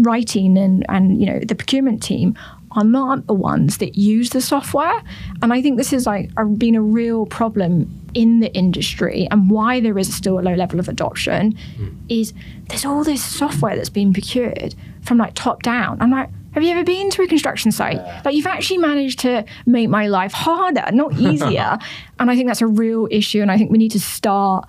writing 0.00 0.58
and 0.58 0.84
and 0.88 1.20
you 1.20 1.26
know 1.26 1.38
the 1.40 1.54
procurement 1.54 2.02
team 2.02 2.36
are 2.72 2.84
not 2.84 3.26
the 3.26 3.34
ones 3.34 3.78
that 3.78 3.96
use 3.96 4.30
the 4.30 4.40
software 4.40 5.02
and 5.40 5.52
i 5.52 5.62
think 5.62 5.76
this 5.76 5.92
is 5.92 6.04
like 6.04 6.30
a, 6.36 6.44
been 6.44 6.74
a 6.74 6.82
real 6.82 7.26
problem 7.26 7.88
in 8.14 8.40
the 8.40 8.52
industry 8.54 9.26
and 9.30 9.50
why 9.50 9.80
there 9.80 9.98
is 9.98 10.14
still 10.14 10.38
a 10.38 10.42
low 10.42 10.54
level 10.54 10.78
of 10.78 10.88
adoption 10.88 11.52
hmm. 11.76 11.88
is 12.08 12.32
there's 12.68 12.84
all 12.84 13.04
this 13.04 13.22
software 13.22 13.76
that's 13.76 13.90
been 13.90 14.12
procured 14.12 14.74
from 15.02 15.18
like 15.18 15.34
top 15.34 15.62
down 15.62 16.00
i'm 16.00 16.10
like 16.10 16.28
have 16.54 16.62
you 16.62 16.70
ever 16.70 16.84
been 16.84 17.10
to 17.10 17.22
a 17.22 17.26
construction 17.26 17.72
site? 17.72 17.98
Like 18.24 18.32
you've 18.32 18.46
actually 18.46 18.78
managed 18.78 19.18
to 19.20 19.44
make 19.66 19.88
my 19.88 20.06
life 20.06 20.32
harder, 20.32 20.84
not 20.92 21.12
easier. 21.18 21.78
and 22.20 22.30
I 22.30 22.36
think 22.36 22.46
that's 22.46 22.62
a 22.62 22.66
real 22.68 23.08
issue. 23.10 23.42
And 23.42 23.50
I 23.50 23.58
think 23.58 23.72
we 23.72 23.78
need 23.78 23.90
to 23.90 24.00
start 24.00 24.68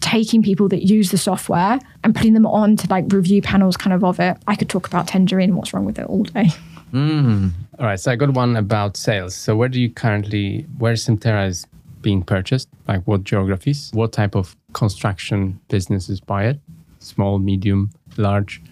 taking 0.00 0.42
people 0.42 0.68
that 0.68 0.86
use 0.86 1.10
the 1.10 1.18
software 1.18 1.78
and 2.02 2.14
putting 2.14 2.32
them 2.32 2.46
on 2.46 2.76
to 2.76 2.88
like 2.88 3.12
review 3.12 3.42
panels 3.42 3.76
kind 3.76 3.92
of 3.92 4.04
of 4.04 4.18
it. 4.20 4.38
I 4.46 4.56
could 4.56 4.70
talk 4.70 4.86
about 4.86 5.06
tendering 5.06 5.50
and 5.50 5.58
what's 5.58 5.74
wrong 5.74 5.84
with 5.84 5.98
it 5.98 6.06
all 6.06 6.22
day. 6.22 6.48
Hmm. 6.92 7.48
All 7.78 7.84
right, 7.84 8.00
so 8.00 8.10
I 8.10 8.16
got 8.16 8.30
one 8.30 8.56
about 8.56 8.96
sales. 8.96 9.34
So 9.34 9.54
where 9.54 9.68
do 9.68 9.78
you 9.78 9.90
currently, 9.90 10.62
where 10.78 10.94
SymTerra 10.94 11.48
is 11.48 11.66
being 12.02 12.22
purchased? 12.22 12.68
Like 12.86 13.02
what 13.06 13.24
geographies? 13.24 13.90
What 13.92 14.12
type 14.12 14.34
of 14.34 14.56
construction 14.72 15.60
businesses 15.68 16.20
buy 16.20 16.46
it? 16.46 16.60
Small, 16.98 17.38
medium, 17.38 17.90
large? 18.16 18.62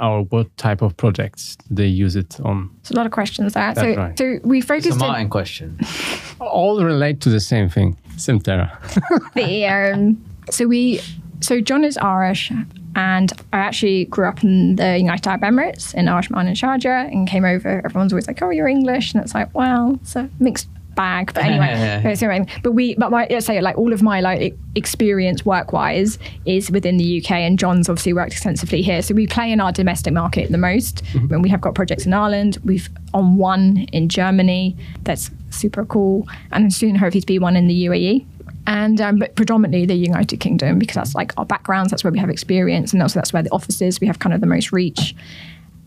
Or 0.00 0.22
what 0.24 0.56
type 0.56 0.80
of 0.80 0.96
projects 0.96 1.56
they 1.70 1.86
use 1.86 2.14
it 2.14 2.38
on? 2.40 2.70
There's 2.82 2.92
a 2.92 2.96
lot 2.96 3.06
of 3.06 3.12
questions 3.12 3.54
there. 3.54 3.74
That's 3.74 3.80
so, 3.80 4.00
right. 4.00 4.18
so 4.18 4.38
we 4.44 4.58
It's 4.58 4.64
a 4.64 4.68
focused 4.68 4.92
on 4.92 4.98
Martin 4.98 5.28
question. 5.28 5.80
All 6.40 6.82
relate 6.82 7.20
to 7.22 7.30
the 7.30 7.40
same 7.40 7.68
thing, 7.68 7.96
SymTerra. 8.16 8.70
the 9.34 9.66
um, 9.66 10.24
so 10.50 10.66
we 10.66 11.00
so 11.40 11.60
John 11.60 11.84
is 11.84 11.96
Irish 11.98 12.52
and 12.94 13.32
I 13.52 13.58
actually 13.58 14.06
grew 14.06 14.26
up 14.26 14.42
in 14.42 14.76
the 14.76 14.98
United 14.98 15.26
Arab 15.26 15.42
Emirates 15.42 15.94
in 15.94 16.06
Ajman 16.06 16.46
and 16.46 16.56
Sharjah 16.56 17.12
and 17.12 17.28
came 17.28 17.44
over. 17.44 17.80
Everyone's 17.84 18.12
always 18.12 18.26
like, 18.26 18.42
"Oh, 18.42 18.50
you're 18.50 18.68
English," 18.68 19.14
and 19.14 19.22
it's 19.22 19.34
like, 19.34 19.54
well, 19.54 19.98
it's 20.02 20.16
a 20.16 20.28
mixed 20.40 20.68
bag. 20.98 21.32
But 21.32 21.44
anyway, 21.44 22.02
it's 22.04 22.22
anyway, 22.22 22.46
but 22.62 22.72
we 22.72 22.94
but 22.96 23.10
my 23.10 23.26
let's 23.30 23.46
say 23.46 23.60
like 23.60 23.78
all 23.78 23.92
of 23.92 24.02
my 24.02 24.20
like 24.20 24.58
experience 24.74 25.46
work 25.46 25.72
wise 25.72 26.18
is 26.44 26.70
within 26.70 26.96
the 26.98 27.22
UK, 27.22 27.30
and 27.30 27.58
John's 27.58 27.88
obviously 27.88 28.12
worked 28.12 28.32
extensively 28.32 28.82
here. 28.82 29.00
So 29.00 29.14
we 29.14 29.26
play 29.26 29.50
in 29.50 29.60
our 29.60 29.72
domestic 29.72 30.12
market 30.12 30.50
the 30.50 30.58
most. 30.58 31.02
When 31.28 31.40
we 31.40 31.48
have 31.48 31.60
got 31.60 31.74
projects 31.74 32.04
in 32.04 32.12
Ireland, 32.12 32.58
we've 32.64 32.88
on 33.14 33.36
one 33.36 33.86
in 33.92 34.08
Germany. 34.08 34.76
That's 35.04 35.30
super 35.50 35.86
cool, 35.86 36.26
and 36.50 36.74
soon 36.74 36.96
hopefully 36.96 37.20
to 37.20 37.26
be 37.26 37.38
one 37.38 37.56
in 37.56 37.68
the 37.68 37.86
UAE 37.86 38.26
and 38.66 39.00
um, 39.00 39.16
but 39.16 39.34
predominantly 39.34 39.86
the 39.86 39.94
United 39.94 40.40
Kingdom 40.40 40.78
because 40.78 40.96
that's 40.96 41.14
like 41.14 41.32
our 41.38 41.46
backgrounds, 41.46 41.90
that's 41.90 42.04
where 42.04 42.12
we 42.12 42.18
have 42.18 42.28
experience, 42.28 42.92
and 42.92 43.00
also 43.00 43.18
that's 43.18 43.32
where 43.32 43.42
the 43.42 43.50
office 43.50 43.80
is. 43.80 44.00
We 44.00 44.06
have 44.08 44.18
kind 44.18 44.34
of 44.34 44.40
the 44.40 44.46
most 44.46 44.72
reach. 44.72 45.14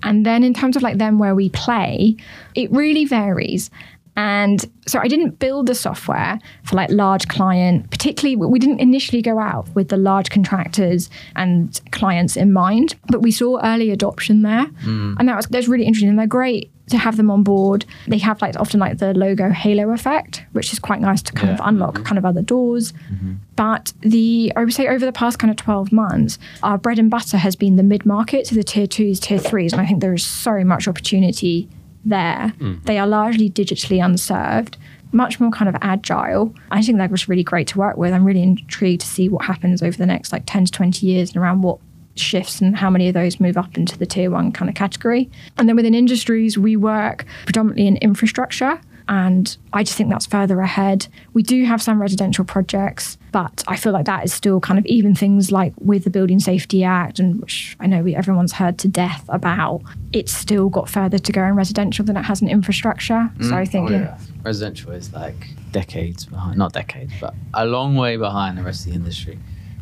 And 0.04 0.26
then 0.26 0.43
in 0.43 0.56
terms 0.56 0.76
of 0.76 0.82
like 0.82 0.97
then 0.97 1.19
where 1.19 1.36
we 1.36 1.50
play, 1.50 2.15
it 2.56 2.71
really 2.71 3.06
varies. 3.06 3.69
And 4.15 4.65
so 4.88 5.00
I 5.00 5.08
didn't 5.08 5.39
build 5.39 5.67
the 5.67 5.76
software 5.76 6.39
for 6.63 6.76
like 6.76 6.89
large 6.89 7.28
client, 7.28 7.89
particularly 7.91 8.36
we 8.36 8.60
didn't 8.60 8.80
initially 8.80 9.21
go 9.21 9.39
out 9.39 9.74
with 9.74 9.88
the 9.88 9.97
large 9.97 10.30
contractors 10.30 11.10
and 11.36 11.80
clients 11.91 12.36
in 12.36 12.52
mind, 12.52 12.95
but 13.10 13.21
we 13.21 13.32
saw 13.32 13.60
early 13.63 13.89
adoption 13.89 14.41
there. 14.41 14.65
Hmm. 14.65 15.15
And 15.17 15.30
that 15.30 15.38
was 15.38 15.45
that's 15.47 15.67
really 15.67 15.86
interesting. 15.86 16.10
And 16.10 16.19
they're 16.19 16.28
great 16.28 16.71
to 16.89 16.97
have 16.97 17.15
them 17.15 17.32
on 17.32 17.41
board. 17.41 17.86
They 18.08 18.17
have 18.17 18.41
like 18.41 18.56
often 18.58 18.80
like 18.80 18.97
the 18.97 19.13
logo 19.13 19.50
halo 19.50 19.91
effect, 19.91 20.43
which 20.52 20.74
is 20.74 20.80
quite 20.80 21.00
nice 21.00 21.21
to 21.24 21.34
kind 21.34 21.50
of 21.50 21.60
unlock 21.63 22.04
kind 22.04 22.17
of 22.17 22.26
other 22.26 22.41
doors. 22.41 22.91
Mm-hmm. 22.91 23.34
But 23.56 23.93
the 24.02 24.52
I 24.56 24.63
would 24.63 24.74
say 24.74 24.88
over 24.88 25.06
the 25.06 25.13
past 25.13 25.39
kind 25.39 25.50
of 25.50 25.58
12 25.58 25.91
months, 25.91 26.38
our 26.63 26.78
bread 26.78 27.00
and 27.00 27.10
butter 27.10 27.38
has 27.38 27.56
been 27.56 27.78
the 27.78 27.84
mid 27.84 28.06
market 28.06 28.45
to 28.47 28.56
the 28.56 28.63
tier 28.63 28.88
twos, 28.88 29.21
tier 29.21 29.39
threes. 29.39 29.71
And 29.71 29.82
I 29.82 29.86
think 29.86 30.02
there 30.02 30.13
is 30.13 30.26
so 30.26 30.63
much 30.65 30.88
opportunity 30.88 31.69
there. 32.06 32.54
Mm. 32.60 32.84
They 32.84 32.98
are 32.98 33.08
largely 33.08 33.50
digitally 33.50 34.04
unserved, 34.04 34.78
much 35.12 35.40
more 35.40 35.52
kind 35.52 35.70
of 35.70 35.76
agile. 35.82 36.54
I 36.72 36.82
think 36.82 36.98
that 36.98 37.12
was 37.12 37.28
really 37.28 37.44
great 37.44 37.68
to 37.68 37.80
work 37.80 37.98
with. 37.98 38.14
I'm 38.14 38.26
really 38.26 38.44
intrigued 38.44 39.02
to 39.02 39.08
see 39.08 39.30
what 39.30 39.46
happens 39.46 39.82
over 39.82 39.98
the 39.98 40.06
next 40.06 40.32
like 40.32 40.44
10 40.46 40.66
to 40.66 40.72
20 40.72 41.06
years 41.06 41.30
and 41.30 41.38
around 41.38 41.62
what 41.62 41.80
shifts 42.16 42.62
and 42.62 42.76
how 42.76 42.90
many 42.90 43.08
of 43.08 43.14
those 43.14 43.40
move 43.40 43.58
up 43.58 43.78
into 43.78 43.98
the 43.98 44.06
tier 44.06 44.30
one 44.30 44.52
kind 44.52 44.70
of 44.70 44.76
category. 44.76 45.30
And 45.58 45.68
then 45.68 45.76
within 45.76 45.94
industries, 45.94 46.58
we 46.58 46.76
work 46.76 47.26
predominantly 47.46 47.88
in 47.88 47.98
infrastructure. 47.98 48.80
And 49.12 49.58
I 49.74 49.84
just 49.84 49.97
think 49.97 50.10
that's 50.10 50.26
further 50.26 50.62
ahead. 50.62 51.08
We 51.34 51.43
do 51.43 51.65
have 51.65 51.82
some 51.82 52.02
residential 52.02 52.45
projects, 52.45 53.17
but 53.34 53.62
I 53.67 53.76
feel 53.76 53.91
like 53.91 54.06
that 54.06 54.24
is 54.24 54.34
still 54.34 54.62
kind 54.62 54.80
of 54.80 54.86
even 54.86 55.15
things 55.15 55.52
like 55.52 55.74
with 55.80 56.06
the 56.06 56.10
Building 56.10 56.39
Safety 56.39 56.86
Act, 56.86 57.19
and 57.19 57.41
which 57.41 57.76
I 57.82 57.88
know 57.88 58.04
we, 58.04 58.15
everyone's 58.15 58.54
heard 58.54 58.78
to 58.80 58.88
death 58.88 59.26
about, 59.28 59.82
it's 60.13 60.32
still 60.32 60.69
got 60.69 60.88
further 60.88 61.19
to 61.19 61.32
go 61.34 61.43
in 61.43 61.58
residential 61.58 62.06
than 62.06 62.15
it 62.15 62.24
has 62.24 62.41
in 62.41 62.47
infrastructure. 62.47 63.30
So 63.41 63.50
mm. 63.50 63.54
I 63.54 63.63
oh, 63.63 63.65
think, 63.65 63.89
yeah. 63.89 64.17
Residential 64.43 64.93
is 64.93 65.12
like 65.12 65.50
decades 65.74 66.24
behind, 66.24 66.58
not 66.58 66.71
decades, 66.71 67.12
but 67.19 67.34
a 67.54 67.65
long 67.65 67.97
way 67.97 68.15
behind 68.15 68.58
the 68.58 68.63
rest 68.63 68.86
of 68.86 68.93
the 68.93 68.95
industry 68.97 69.38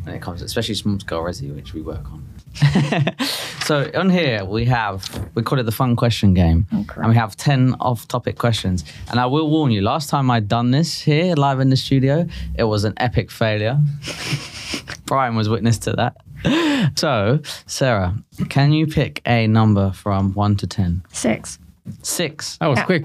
when 0.05 0.15
it 0.15 0.23
comes, 0.23 0.41
especially 0.41 0.73
small 0.73 0.99
scale 0.99 1.21
resi, 1.21 1.55
which 1.55 1.75
we 1.75 1.83
work 1.83 2.05
on. 2.11 2.25
so 3.69 3.87
on 3.93 4.09
here 4.09 4.43
we 4.45 4.65
have 4.65 4.97
we 5.35 5.43
call 5.43 5.59
it 5.59 5.63
the 5.71 5.71
fun 5.71 5.95
question 5.95 6.33
game, 6.33 6.65
oh, 6.73 6.85
and 6.97 7.09
we 7.09 7.15
have 7.15 7.35
ten 7.35 7.75
off-topic 7.79 8.35
questions. 8.39 8.83
And 9.11 9.19
I 9.19 9.27
will 9.27 9.47
warn 9.47 9.71
you, 9.71 9.81
last 9.81 10.09
time 10.09 10.31
I'd 10.31 10.47
done 10.47 10.71
this 10.71 10.99
here 10.99 11.35
live 11.35 11.59
in 11.59 11.69
the 11.69 11.77
studio, 11.77 12.25
it 12.55 12.63
was 12.63 12.83
an 12.83 12.93
epic 12.97 13.29
failure. 13.29 13.77
Brian 15.05 15.35
was 15.35 15.47
witness 15.49 15.77
to 15.85 15.91
that. 15.93 16.13
So, 16.95 17.39
Sarah, 17.67 18.15
can 18.49 18.71
you 18.73 18.87
pick 18.87 19.21
a 19.25 19.45
number 19.47 19.91
from 19.91 20.33
one 20.33 20.55
to 20.55 20.65
ten? 20.67 21.03
Six. 21.11 21.59
Six. 22.01 22.57
That 22.57 22.67
was 22.67 22.79
Yeah. 22.79 22.85
quick. 22.85 23.03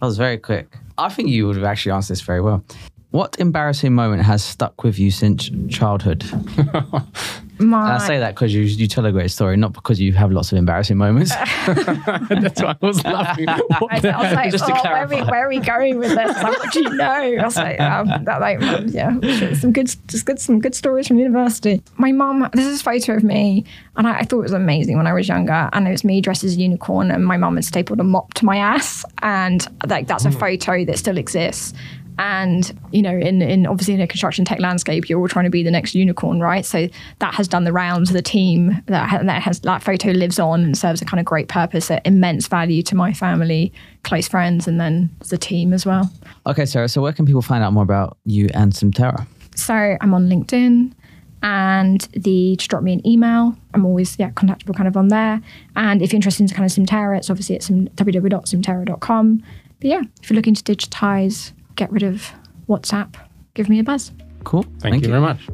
That 0.00 0.06
was 0.06 0.18
very 0.18 0.38
quick. 0.38 0.66
I 0.98 1.08
think 1.08 1.28
you 1.30 1.46
would 1.46 1.56
have 1.56 1.64
actually 1.64 1.92
answered 1.92 2.12
this 2.14 2.20
very 2.20 2.40
well. 2.42 2.62
What 3.10 3.36
embarrassing 3.40 3.94
moment 3.94 4.22
has 4.22 4.44
stuck 4.44 4.84
with 4.84 4.98
you 4.98 5.10
since 5.10 5.50
childhood? 5.70 6.24
My, 7.58 7.94
I 7.94 7.98
say 7.98 8.18
that 8.18 8.34
because 8.34 8.52
you, 8.52 8.62
you 8.62 8.86
tell 8.86 9.06
a 9.06 9.12
great 9.12 9.30
story, 9.30 9.56
not 9.56 9.72
because 9.72 9.98
you 9.98 10.12
have 10.12 10.30
lots 10.30 10.52
of 10.52 10.58
embarrassing 10.58 10.96
moments. 10.96 11.30
That's 11.66 12.60
why 12.60 12.76
I 12.80 12.86
was 12.86 13.02
laughing. 13.04 13.48
I, 13.48 13.56
the 14.00 14.10
I 14.10 14.22
was 14.22 14.32
like, 14.34 14.50
Just 14.50 14.64
oh, 14.68 14.72
where, 14.84 15.04
are 15.04 15.06
we, 15.06 15.22
where 15.22 15.46
are 15.46 15.48
we 15.48 15.60
going 15.60 15.98
with 15.98 16.10
this? 16.10 16.36
Like, 16.42 16.58
what 16.58 16.72
do 16.72 16.82
you 16.82 16.90
know? 16.90 17.04
I 17.04 17.44
was 17.44 17.56
like, 17.56 17.80
um, 17.80 18.08
that, 18.24 18.40
like, 18.40 18.62
um, 18.62 18.88
yeah, 18.88 19.18
some 19.54 19.72
good, 19.72 19.94
just 20.06 20.26
good, 20.26 20.38
some 20.38 20.60
good 20.60 20.74
stories 20.74 21.08
from 21.08 21.18
university. 21.18 21.82
My 21.96 22.12
mum, 22.12 22.48
this 22.52 22.66
is 22.66 22.80
a 22.80 22.84
photo 22.84 23.14
of 23.14 23.24
me, 23.24 23.64
and 23.96 24.06
I, 24.06 24.18
I 24.18 24.24
thought 24.24 24.40
it 24.40 24.42
was 24.42 24.52
amazing 24.52 24.96
when 24.98 25.06
I 25.06 25.14
was 25.14 25.26
younger, 25.26 25.70
and 25.72 25.88
it 25.88 25.92
was 25.92 26.04
me 26.04 26.20
dressed 26.20 26.44
as 26.44 26.56
a 26.56 26.60
unicorn, 26.60 27.10
and 27.10 27.24
my 27.24 27.38
mum 27.38 27.56
had 27.56 27.64
stapled 27.64 28.00
a 28.00 28.04
mop 28.04 28.34
to 28.34 28.44
my 28.44 28.58
ass, 28.58 29.04
and 29.22 29.66
like 29.86 30.06
that's 30.06 30.24
a 30.26 30.30
photo 30.30 30.84
that 30.84 30.98
still 30.98 31.16
exists. 31.16 31.72
And 32.18 32.78
you 32.92 33.02
know, 33.02 33.16
in 33.16 33.42
in 33.42 33.66
obviously 33.66 33.94
in 33.94 34.00
a 34.00 34.06
construction 34.06 34.44
tech 34.44 34.60
landscape, 34.60 35.08
you're 35.08 35.20
all 35.20 35.28
trying 35.28 35.44
to 35.44 35.50
be 35.50 35.62
the 35.62 35.70
next 35.70 35.94
unicorn, 35.94 36.40
right? 36.40 36.64
So 36.64 36.88
that 37.18 37.34
has 37.34 37.46
done 37.46 37.64
the 37.64 37.72
rounds 37.72 38.10
of 38.10 38.14
the 38.14 38.22
team. 38.22 38.82
That 38.86 39.26
that 39.26 39.42
has 39.42 39.60
that 39.60 39.82
photo 39.82 40.10
lives 40.10 40.38
on 40.38 40.62
and 40.62 40.76
serves 40.76 41.02
a 41.02 41.04
kind 41.04 41.20
of 41.20 41.26
great 41.26 41.48
purpose, 41.48 41.90
at 41.90 42.06
immense 42.06 42.48
value 42.48 42.82
to 42.84 42.94
my 42.94 43.12
family, 43.12 43.72
close 44.02 44.28
friends, 44.28 44.66
and 44.66 44.80
then 44.80 45.10
the 45.28 45.38
team 45.38 45.72
as 45.72 45.84
well. 45.84 46.10
okay, 46.46 46.64
Sarah, 46.64 46.88
so 46.88 47.02
where 47.02 47.12
can 47.12 47.26
people 47.26 47.42
find 47.42 47.62
out 47.62 47.72
more 47.72 47.82
about 47.82 48.16
you 48.24 48.48
and 48.54 48.72
SymTerra? 48.72 49.26
So 49.54 49.74
I'm 49.74 50.14
on 50.14 50.28
LinkedIn. 50.28 50.92
And 51.42 52.00
the 52.12 52.56
just 52.56 52.70
drop 52.70 52.82
me 52.82 52.92
an 52.94 53.06
email. 53.06 53.54
I'm 53.74 53.84
always 53.84 54.18
yeah 54.18 54.30
contactable 54.30 54.74
kind 54.74 54.88
of 54.88 54.96
on 54.96 55.08
there. 55.08 55.40
And 55.76 56.02
if 56.02 56.12
you're 56.12 56.16
interested 56.16 56.42
in 56.42 56.48
kind 56.48 56.64
of 56.64 56.72
SymTerra, 56.72 57.18
it's 57.18 57.30
obviously 57.30 57.56
at 57.56 57.62
sim- 57.62 57.88
www.simterra.com. 57.88 59.42
But 59.78 59.88
yeah, 59.88 60.02
if 60.22 60.30
you're 60.30 60.34
looking 60.34 60.54
to 60.54 60.62
digitize, 60.62 61.52
get 61.76 61.92
rid 61.92 62.02
of 62.02 62.32
WhatsApp, 62.68 63.14
give 63.54 63.68
me 63.68 63.78
a 63.78 63.84
buzz. 63.84 64.12
Cool. 64.44 64.64
Thank, 64.80 65.02
you 65.02 65.08
very 65.08 65.20
much. 65.20 65.48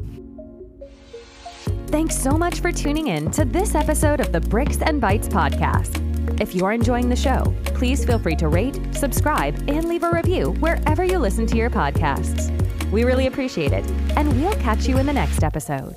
Thanks 1.87 2.17
so 2.17 2.31
much 2.31 2.59
for 2.59 2.71
tuning 2.71 3.07
in 3.07 3.29
to 3.31 3.45
this 3.45 3.75
episode 3.75 4.19
of 4.19 4.31
the 4.31 4.41
Bricks 4.41 4.81
and 4.81 5.01
Bytes 5.01 5.27
podcast. 5.27 5.99
If 6.41 6.55
you 6.55 6.65
are 6.65 6.73
enjoying 6.73 7.09
the 7.09 7.15
show, 7.15 7.53
please 7.65 8.03
feel 8.03 8.17
free 8.17 8.35
to 8.37 8.47
rate, 8.47 8.79
subscribe, 8.91 9.55
and 9.67 9.87
leave 9.87 10.03
a 10.03 10.09
review 10.09 10.51
wherever 10.53 11.03
you 11.03 11.19
listen 11.19 11.45
to 11.47 11.57
your 11.57 11.69
podcasts. 11.69 12.49
We 12.91 13.03
really 13.03 13.27
appreciate 13.27 13.73
it, 13.73 13.89
and 14.15 14.41
we'll 14.41 14.55
catch 14.55 14.87
you 14.87 14.97
in 14.97 15.05
the 15.05 15.13
next 15.13 15.43
episode. 15.43 15.95